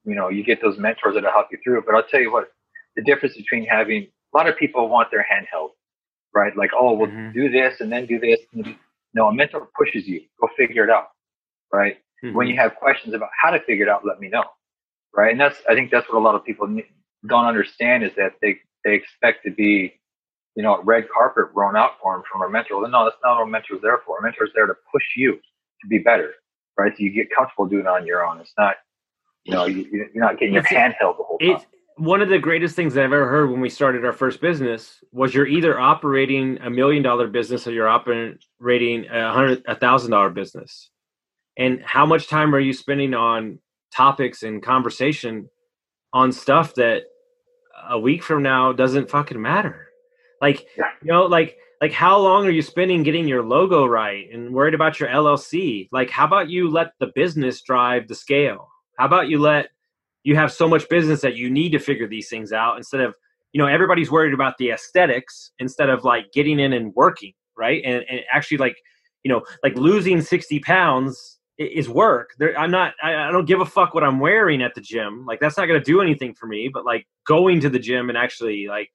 [0.05, 1.85] you know, you get those mentors that'll help you through it.
[1.85, 2.45] But I'll tell you what,
[2.95, 5.71] the difference between having a lot of people want their hand held,
[6.33, 6.55] right?
[6.57, 7.31] Like, oh, we'll mm-hmm.
[7.31, 8.39] do this and then do this.
[9.13, 10.21] No, a mentor pushes you.
[10.41, 11.09] Go figure it out,
[11.71, 11.97] right?
[12.23, 12.35] Mm-hmm.
[12.35, 14.43] When you have questions about how to figure it out, let me know,
[15.15, 15.31] right?
[15.31, 16.67] And that's I think that's what a lot of people
[17.27, 19.93] don't understand is that they they expect to be,
[20.55, 22.81] you know, red carpet rolled out for him from a mentor.
[22.81, 24.19] Well, no, that's not what a mentor's there for.
[24.19, 26.33] A mentor's there to push you to be better,
[26.77, 26.91] right?
[26.95, 28.39] So you get comfortable doing it on your own.
[28.39, 28.75] It's not
[29.45, 31.61] you know, you, are not getting your hand held the whole time.
[31.97, 35.33] One of the greatest things I've ever heard when we started our first business was
[35.35, 40.31] you're either operating a million dollar business or you're operating a hundred a thousand dollar
[40.31, 40.89] business.
[41.57, 43.59] And how much time are you spending on
[43.95, 45.49] topics and conversation
[46.13, 47.03] on stuff that
[47.89, 49.87] a week from now doesn't fucking matter?
[50.43, 50.85] Like, yeah.
[51.01, 54.73] you know, like like how long are you spending getting your logo right and worried
[54.73, 55.89] about your LLC?
[55.91, 58.69] Like, how about you let the business drive the scale?
[58.99, 59.69] How about you let
[60.23, 63.15] you have so much business that you need to figure these things out instead of
[63.51, 67.81] you know everybody's worried about the aesthetics instead of like getting in and working right
[67.85, 68.75] and, and actually like
[69.23, 73.61] you know like losing 60 pounds is work there, i'm not I, I don't give
[73.61, 76.33] a fuck what i'm wearing at the gym like that's not going to do anything
[76.33, 78.91] for me but like going to the gym and actually like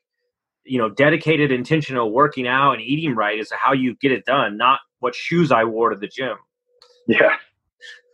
[0.68, 4.56] you know dedicated intentional working out and eating right is how you get it done
[4.56, 6.36] not what shoes i wore to the gym
[7.06, 7.36] yeah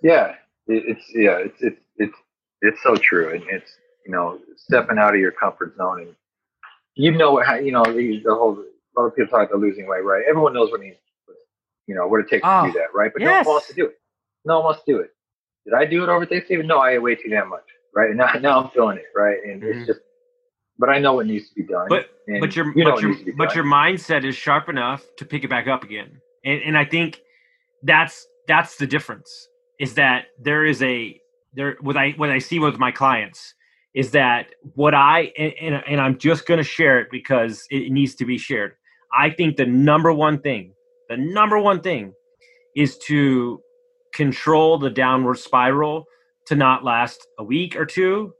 [0.02, 0.34] yeah
[0.66, 2.16] it's yeah, it's it's it's
[2.62, 3.70] it's so true, and it's
[4.06, 6.14] you know stepping out of your comfort zone, and
[6.94, 8.62] you know how you know the, the whole.
[8.96, 10.22] A lot of people talk about losing weight, right?
[10.28, 10.96] Everyone knows what needs,
[11.88, 13.10] you know, what it takes oh, to do that, right?
[13.12, 13.44] But yes.
[13.44, 13.98] no one wants to do it.
[14.44, 15.10] No one wants to do it.
[15.64, 16.68] Did I do it over Thanksgiving?
[16.68, 18.10] No, I ate way too damn much, right?
[18.10, 19.38] And now, now I'm feeling it, right?
[19.44, 19.80] And mm-hmm.
[19.80, 20.00] it's just,
[20.78, 21.86] but I know what needs to be done.
[21.88, 22.10] But
[22.40, 25.66] but your you but your but your mindset is sharp enough to pick it back
[25.66, 27.20] up again, and and I think
[27.82, 29.48] that's that's the difference
[29.78, 31.20] is that there is a
[31.54, 33.54] there what I what I see with my clients
[33.94, 38.14] is that what I and, and I'm just going to share it because it needs
[38.16, 38.72] to be shared.
[39.16, 40.72] I think the number one thing,
[41.08, 42.12] the number one thing
[42.74, 43.60] is to
[44.12, 46.06] control the downward spiral
[46.46, 48.32] to not last a week or two,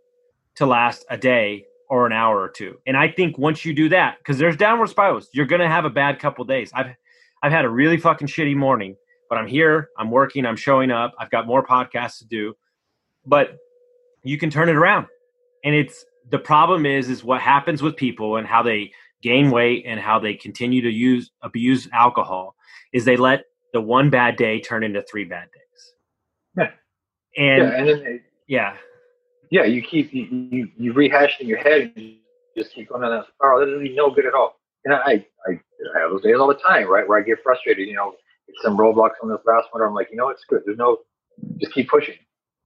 [0.57, 1.65] to last a day
[1.95, 2.77] or an hour or two.
[2.89, 5.91] And I think once you do that, because there's downward spirals, you're gonna have a
[5.91, 6.73] bad couple days.
[6.75, 6.89] I've
[7.41, 8.97] I've had a really fucking shitty morning,
[9.31, 12.55] but I'm here, I'm working, I'm showing up, I've got more podcasts to do.
[13.25, 13.59] But
[14.25, 15.07] you can turn it around.
[15.63, 18.91] And it's the problem is is what happens with people and how they
[19.23, 22.57] gain weight and how they continue to use abuse alcohol
[22.93, 25.93] is they let the one bad day turn into three bad days.
[26.59, 27.45] Yeah.
[27.45, 28.77] And yeah, and then they, yeah,
[29.51, 32.15] yeah, you keep you, you, you rehash in your head and you
[32.57, 33.63] just keep going on that spiral.
[33.63, 34.61] It doesn't no good at all.
[34.85, 35.53] And I, I
[35.97, 37.89] I have those days all the time, right, where I get frustrated.
[37.89, 38.15] You know,
[38.63, 39.83] some roadblocks on this last one.
[39.83, 40.63] I'm like, you know, it's good.
[40.65, 40.99] There's no,
[41.59, 42.17] just keep pushing,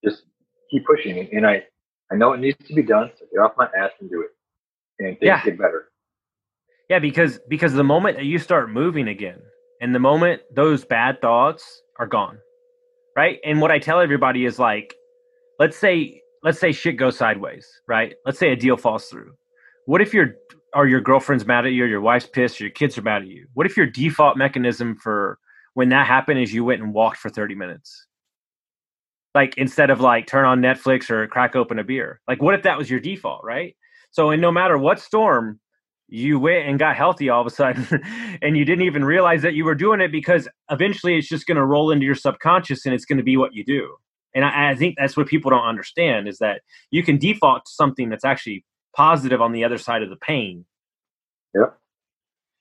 [0.04, 0.22] just
[0.70, 1.28] keep pushing.
[1.32, 1.64] And I
[2.10, 4.30] I know it needs to be done, so get off my ass and do it,
[4.98, 5.44] and things Yeah.
[5.44, 5.88] get better.
[6.88, 9.40] Yeah, because because the moment that you start moving again,
[9.80, 12.38] and the moment those bad thoughts are gone,
[13.16, 13.38] right?
[13.44, 14.94] And what I tell everybody is like,
[15.58, 18.14] let's say let's say shit goes sideways, right?
[18.24, 19.32] Let's say a deal falls through.
[19.86, 20.34] What if your
[20.74, 23.22] or your girlfriend's mad at you, or your wife's pissed, or your kids are mad
[23.22, 23.46] at you?
[23.54, 25.38] What if your default mechanism for
[25.74, 28.06] when that happened is you went and walked for thirty minutes?
[29.34, 32.20] Like instead of like turn on Netflix or crack open a beer.
[32.28, 33.76] Like what if that was your default, right?
[34.10, 35.60] So and no matter what storm,
[36.08, 37.86] you went and got healthy all of a sudden
[38.42, 41.56] and you didn't even realize that you were doing it because eventually it's just going
[41.56, 43.94] to roll into your subconscious and it's going to be what you do
[44.34, 47.72] and I, I think that's what people don't understand is that you can default to
[47.72, 48.64] something that's actually
[48.94, 50.64] positive on the other side of the pain
[51.54, 51.66] Yeah,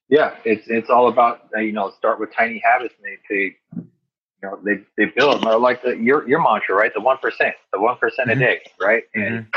[0.09, 3.55] Yeah, it's it's all about uh, you know start with tiny habits and they they
[3.73, 5.47] you know they they build them.
[5.47, 6.93] Or like the your your mantra right?
[6.93, 8.39] The one percent the one percent a Mhm.
[8.39, 9.03] day right?
[9.15, 9.47] And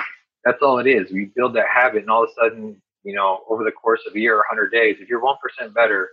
[0.44, 1.12] that's all it is.
[1.12, 4.14] We build that habit and all of a sudden you know over the course of
[4.14, 6.10] a year or 100 days if you're one percent better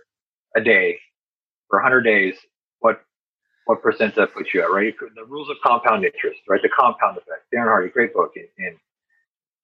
[0.56, 0.98] a day
[1.68, 2.34] for 100 days
[3.68, 4.94] what percent that puts you at right?
[5.14, 6.62] The rules of compound interest right?
[6.62, 7.44] The compound effect.
[7.54, 8.76] Darren Hardy great book and, and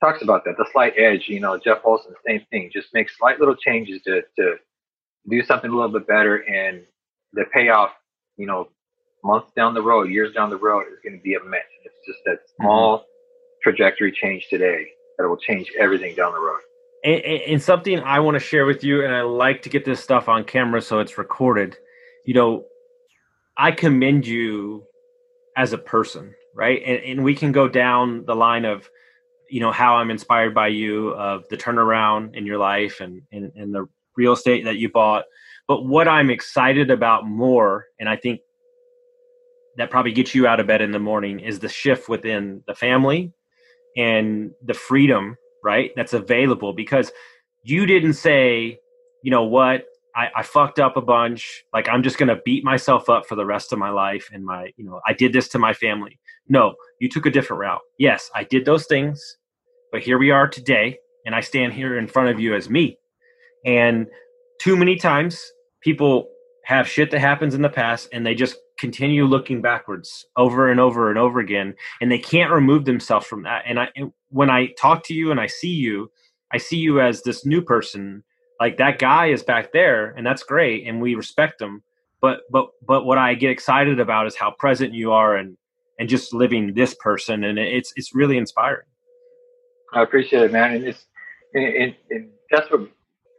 [0.02, 0.56] talks about that.
[0.58, 2.70] The slight edge you know Jeff Olson same thing.
[2.72, 4.56] Just make slight little changes to to
[5.28, 6.82] do something a little bit better and
[7.32, 7.92] the payoff
[8.36, 8.68] you know
[9.24, 12.18] months down the road years down the road is going to be immense it's just
[12.26, 12.64] that mm-hmm.
[12.64, 13.04] small
[13.62, 14.86] trajectory change today
[15.16, 16.60] that will change everything down the road.
[17.04, 20.02] And and something i want to share with you and i like to get this
[20.02, 21.76] stuff on camera so it's recorded.
[22.26, 22.64] You know
[23.56, 24.84] i commend you
[25.56, 26.82] as a person right?
[26.86, 28.88] And, and we can go down the line of
[29.50, 33.52] you know how i'm inspired by you of the turnaround in your life and and,
[33.54, 33.86] and the
[34.16, 35.24] real estate that you bought.
[35.68, 38.40] But what i'm excited about more and i think
[39.76, 42.74] that probably gets you out of bed in the morning is the shift within the
[42.74, 43.32] family
[43.96, 46.72] and the freedom right that's available.
[46.72, 47.12] Because
[47.64, 48.78] you didn't say
[49.22, 49.84] you know what
[50.16, 51.64] I, I fucked up a bunch.
[51.72, 54.72] Like i'm just gonna beat myself up for the rest of my life and my
[54.76, 56.18] you know i did this to my family.
[56.48, 57.80] No you took a different route.
[57.98, 59.36] Yes i did those things
[59.92, 62.98] but here we are today and i stand here in front of you as me.
[63.64, 64.06] And
[64.60, 65.42] too many times
[65.82, 66.28] people
[66.64, 70.80] have shit that happens in the past and they just continue looking backwards over and
[70.80, 73.64] over and over again and they can't remove themselves from that.
[73.66, 73.88] And i
[74.30, 76.10] when i talk to you and i see you
[76.52, 78.22] i see you as this new person
[78.60, 81.82] like that guy is back there and that's great and we respect him
[82.20, 85.56] but but but what i get excited about is how present you are and
[85.98, 88.86] and just living this person and it's it's really inspiring
[89.94, 90.74] I appreciate it, man.
[90.74, 91.06] And it's
[91.54, 92.88] and, and, that's what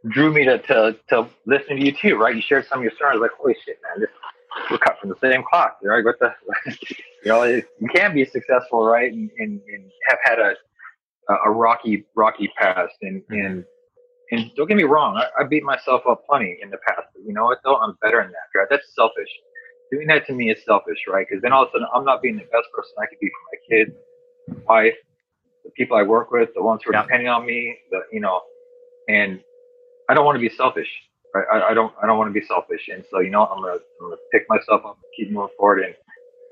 [0.10, 2.36] drew me to, to to listening to you too, right?
[2.36, 4.10] You shared some of your stories, like holy shit, man, this,
[4.72, 6.04] we're cut from the same cloth, right?
[6.04, 6.34] What the,
[6.66, 9.12] you know, it, you can be successful, right?
[9.12, 10.56] And, and, and have had a
[11.46, 13.66] a rocky rocky past, and and
[14.32, 17.08] and don't get me wrong, I, I beat myself up plenty in the past.
[17.14, 17.78] But you know what though?
[17.78, 18.68] I'm better than that, right?
[18.70, 19.30] That's selfish.
[19.92, 21.26] Doing that to me is selfish, right?
[21.30, 23.30] Because then all of a sudden I'm not being the best person I could be
[23.30, 23.96] for my kids,
[24.68, 24.96] wife,
[25.64, 27.04] the people I work with, the ones who are Yeah.
[27.04, 28.42] depending on me, the you know,
[29.10, 29.42] and
[30.10, 30.90] I don't want to be selfish.
[31.34, 31.46] Right?
[31.54, 33.74] I, I don't I don't want to be selfish, and so you know I'm gonna
[33.74, 35.96] I'm gonna pick myself up, keep moving forward, and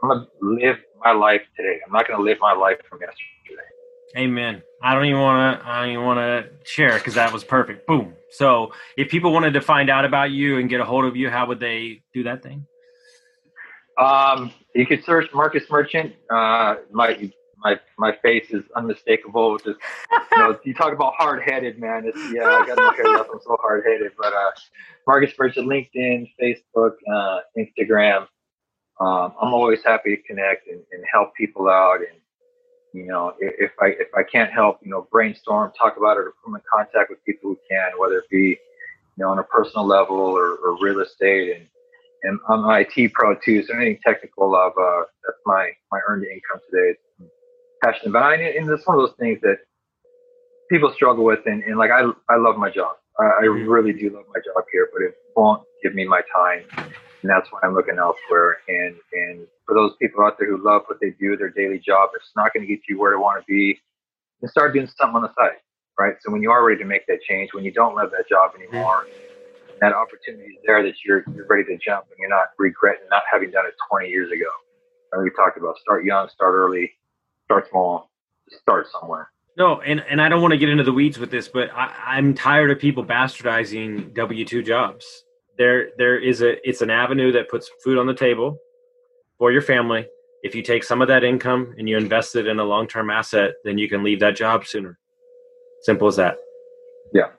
[0.04, 1.80] I'm gonna live my life today.
[1.86, 3.70] I'm not gonna live my life from yesterday.
[4.18, 4.62] Amen.
[4.82, 5.68] I don't even want to.
[5.68, 7.88] I don't even want to share because that was perfect.
[7.88, 8.14] Boom.
[8.32, 11.30] So, if people wanted to find out about you and get a hold of you,
[11.30, 12.66] how would they do that thing?
[13.98, 16.14] Um, you could search Marcus Merchant.
[16.30, 19.58] Uh, my my my face is unmistakable.
[19.58, 19.80] Just
[20.32, 22.04] you know, you talk about hard headed, man.
[22.06, 23.30] It's, yeah, I got no hair left.
[23.34, 24.12] I'm so hard headed.
[24.18, 24.52] But uh,
[25.08, 28.28] Marcus Merchant, LinkedIn, Facebook, uh, Instagram.
[29.00, 32.00] Um, I'm always happy to connect and, and help people out.
[32.00, 32.20] And
[32.94, 36.34] you know, if, I if I can't help, you know, brainstorm, talk about it, or
[36.46, 38.58] put in contact with people who can, whether it be
[39.18, 41.68] you know on a personal level or, or real estate and
[42.24, 46.24] and I'm an IT pro too, so anything technical of uh, that's my my earned
[46.24, 46.98] income today.
[47.84, 48.56] Passionate about, it.
[48.56, 49.58] and it's one of those things that
[50.70, 52.96] people struggle with, and, and like I I love my job.
[53.20, 53.70] I, I mm-hmm.
[53.70, 57.52] really do love my job here, but it won't give me my time, and that's
[57.52, 58.60] why I'm looking elsewhere.
[58.70, 62.10] And and for those people out there who love what they do, their daily job,
[62.16, 63.80] it's not going to get you where you want to be.
[64.42, 65.58] And start doing something on the side,
[65.98, 66.16] right?
[66.22, 68.52] So when you are ready to make that change, when you don't love that job
[68.56, 69.08] anymore.
[69.82, 73.24] That opportunity is there that you're, you're ready to jump and you're not regretting not
[73.30, 74.50] having done it 20 years ago.
[75.12, 76.92] And we talked about start young, start early,
[77.46, 78.10] start small,
[78.50, 79.30] start somewhere.
[79.58, 81.94] No, and, and I don't want to get into the weeds with this, but I,
[82.06, 85.06] I'm tired of people bastardizing W two jobs.
[85.58, 88.58] There there is a it's an avenue that puts food on the table
[89.38, 90.08] for your family.
[90.44, 93.10] If you take some of that income and you invest it in a long term
[93.10, 95.00] asset, then you can leave that job sooner.
[95.82, 96.38] Simple as that.
[97.14, 97.30] Yeah.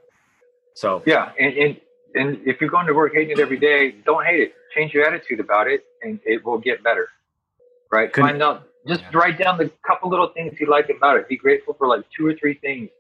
[0.75, 1.81] So yeah, and, and
[2.15, 4.55] and if you're going to work hating it every day, don't hate it.
[4.75, 7.09] Change your attitude about it, and it will get better.
[7.93, 8.13] Right?
[8.13, 8.69] Couldn't, Find out.
[8.87, 9.19] Just yeah.
[9.19, 11.29] write down the couple little things you like about it.
[11.29, 12.91] Be grateful for like two or three things,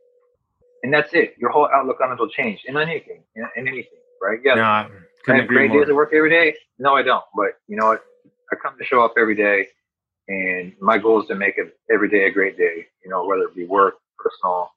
[0.82, 1.34] and that's it.
[1.38, 2.60] Your whole outlook on it will change.
[2.66, 4.38] In anything, in, in anything, right?
[4.44, 4.54] Yeah.
[4.54, 4.88] No, I,
[5.28, 5.80] I have great more.
[5.80, 6.56] days at work every day.
[6.78, 7.24] No, I don't.
[7.34, 8.04] But you know what?
[8.52, 9.68] I come to show up every day,
[10.28, 12.86] and my goal is to make it every day a great day.
[13.04, 14.70] You know, whether it be work, personal,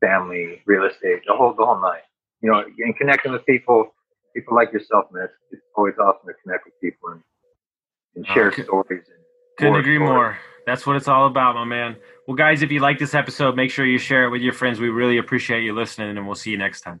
[0.00, 2.00] family, real estate, the whole the whole nine
[2.42, 3.94] you know, and connecting with people,
[4.34, 5.24] people like yourself, man.
[5.24, 7.22] It's, it's always awesome to connect with people and,
[8.16, 9.04] and oh, share stories.
[9.06, 9.24] And
[9.58, 10.10] couldn't agree stories.
[10.10, 10.38] more.
[10.66, 11.96] That's what it's all about, my man.
[12.26, 14.78] Well, guys, if you like this episode, make sure you share it with your friends.
[14.78, 17.00] We really appreciate you listening, and we'll see you next time.